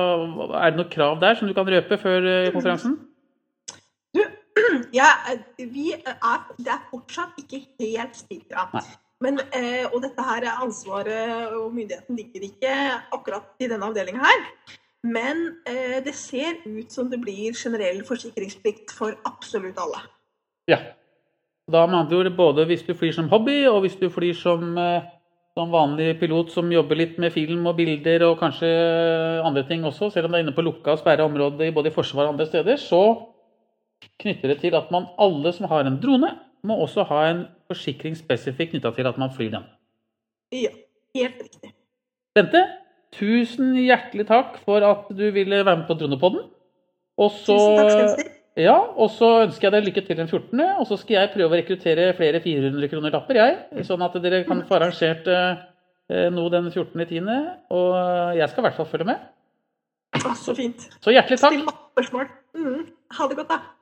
er 0.60 0.72
det 0.72 0.80
noe 0.80 0.90
krav 0.92 1.20
der 1.22 1.38
som 1.38 1.48
du 1.48 1.54
kan 1.56 1.68
røpe 1.68 1.98
før 2.00 2.24
uh, 2.24 2.48
konferansen? 2.54 2.96
Ja, 4.96 5.08
eh, 5.28 5.66
vi 5.72 5.90
er, 5.92 6.38
det 6.56 6.72
er 6.72 6.86
fortsatt 6.90 7.36
ikke 7.40 7.60
helt 7.80 8.16
spikra. 8.16 8.66
Men, 9.24 9.40
eh, 9.56 9.84
og 9.92 10.02
dette 10.04 10.24
her 10.24 10.44
er 10.44 10.62
ansvaret 10.64 11.52
og 11.56 11.74
myndigheten 11.74 12.16
ligger 12.16 12.46
ikke 12.48 12.74
akkurat 13.16 13.60
i 13.60 13.68
denne 13.68 13.88
avdelingen 13.88 14.24
her. 14.24 14.44
Men 15.06 15.42
eh, 15.68 15.98
det 16.04 16.14
ser 16.18 16.58
ut 16.64 16.92
som 16.92 17.10
det 17.10 17.20
blir 17.22 17.54
generell 17.54 18.02
forsikringsplikt 18.06 18.94
for 18.96 19.14
absolutt 19.28 19.78
alle. 19.78 20.02
Ja. 20.70 20.80
Da 21.70 21.82
med 21.86 21.98
andre 21.98 22.20
ord 22.20 22.32
både 22.38 22.64
hvis 22.68 22.84
du 22.86 22.92
flyr 22.94 23.14
som 23.14 23.28
hobby, 23.30 23.64
og 23.66 23.80
hvis 23.84 23.98
du 23.98 24.06
flyr 24.10 24.34
som, 24.38 24.76
eh, 24.78 25.06
som 25.54 25.70
vanlig 25.74 26.12
pilot 26.20 26.52
som 26.54 26.70
jobber 26.72 26.98
litt 26.98 27.16
med 27.22 27.34
film 27.34 27.66
og 27.66 27.78
bilder 27.78 28.26
og 28.28 28.38
kanskje 28.42 28.70
andre 29.46 29.64
ting 29.66 29.86
også, 29.86 30.10
selv 30.14 30.28
om 30.28 30.34
det 30.34 30.40
er 30.40 30.46
inne 30.46 30.56
på 30.56 30.66
lukka 30.66 30.94
og 30.94 31.02
sperra 31.02 31.26
områder 31.26 31.74
både 31.74 31.90
i 31.90 31.94
Forsvaret 31.94 32.30
og 32.30 32.36
andre 32.36 32.48
steder, 32.50 32.78
så 32.82 33.02
knytter 34.22 34.52
det 34.52 34.60
til 34.62 34.76
at 34.78 34.90
man 34.94 35.08
alle 35.18 35.52
som 35.54 35.68
har 35.70 35.86
en 35.86 36.00
drone, 36.02 36.34
må 36.66 36.78
også 36.82 37.04
ha 37.06 37.22
en 37.30 37.44
forsikring 37.70 38.16
spesifikt 38.18 38.74
knytta 38.74 38.90
til 38.94 39.06
at 39.06 39.18
man 39.18 39.30
flyr 39.34 39.52
den. 39.54 39.66
Ja, 40.54 40.72
helt 41.14 41.42
riktig. 41.42 41.72
Bente, 42.34 42.62
tusen 43.16 43.74
hjertelig 43.80 44.26
takk 44.28 44.58
for 44.64 44.84
at 44.86 45.10
du 45.10 45.26
ville 45.34 45.62
være 45.64 45.82
med 45.82 45.86
på 45.88 45.96
Dronepodden. 45.98 46.48
Og 47.16 47.30
så. 47.44 47.56
Ja, 48.56 48.76
og 48.96 49.10
så 49.12 49.28
ønsker 49.44 49.66
jeg 49.66 49.74
deg 49.74 49.88
lykke 49.90 50.02
til 50.06 50.16
den 50.16 50.30
14., 50.30 50.60
og 50.80 50.86
så 50.88 50.96
skal 50.96 51.18
jeg 51.18 51.32
prøve 51.34 51.50
å 51.50 51.58
rekruttere 51.58 52.06
flere 52.16 52.40
400 52.40 52.88
kroner-lapper, 52.88 53.36
jeg. 53.36 53.84
Sånn 53.84 54.04
at 54.06 54.16
dere 54.24 54.46
kan 54.48 54.62
få 54.64 54.78
arrangert 54.78 55.28
eh, 55.28 56.30
noe 56.32 56.52
den 56.54 56.70
14.10., 56.72 57.28
og 57.76 57.90
jeg 58.38 58.48
skal 58.48 58.64
i 58.64 58.66
hvert 58.68 58.80
fall 58.80 58.88
følge 58.88 59.10
med. 59.12 59.26
Å, 60.16 60.32
så 60.40 60.56
fint. 60.56 60.88
Så 61.04 61.12
hjertelig 61.12 61.36
takk. 61.42 61.52
Still 61.52 61.68
masse 61.68 61.90
spørsmål. 61.92 62.30
Mm. 62.56 62.84
Ha 63.18 63.28
det 63.28 63.42
godt, 63.42 63.52
da. 63.52 63.75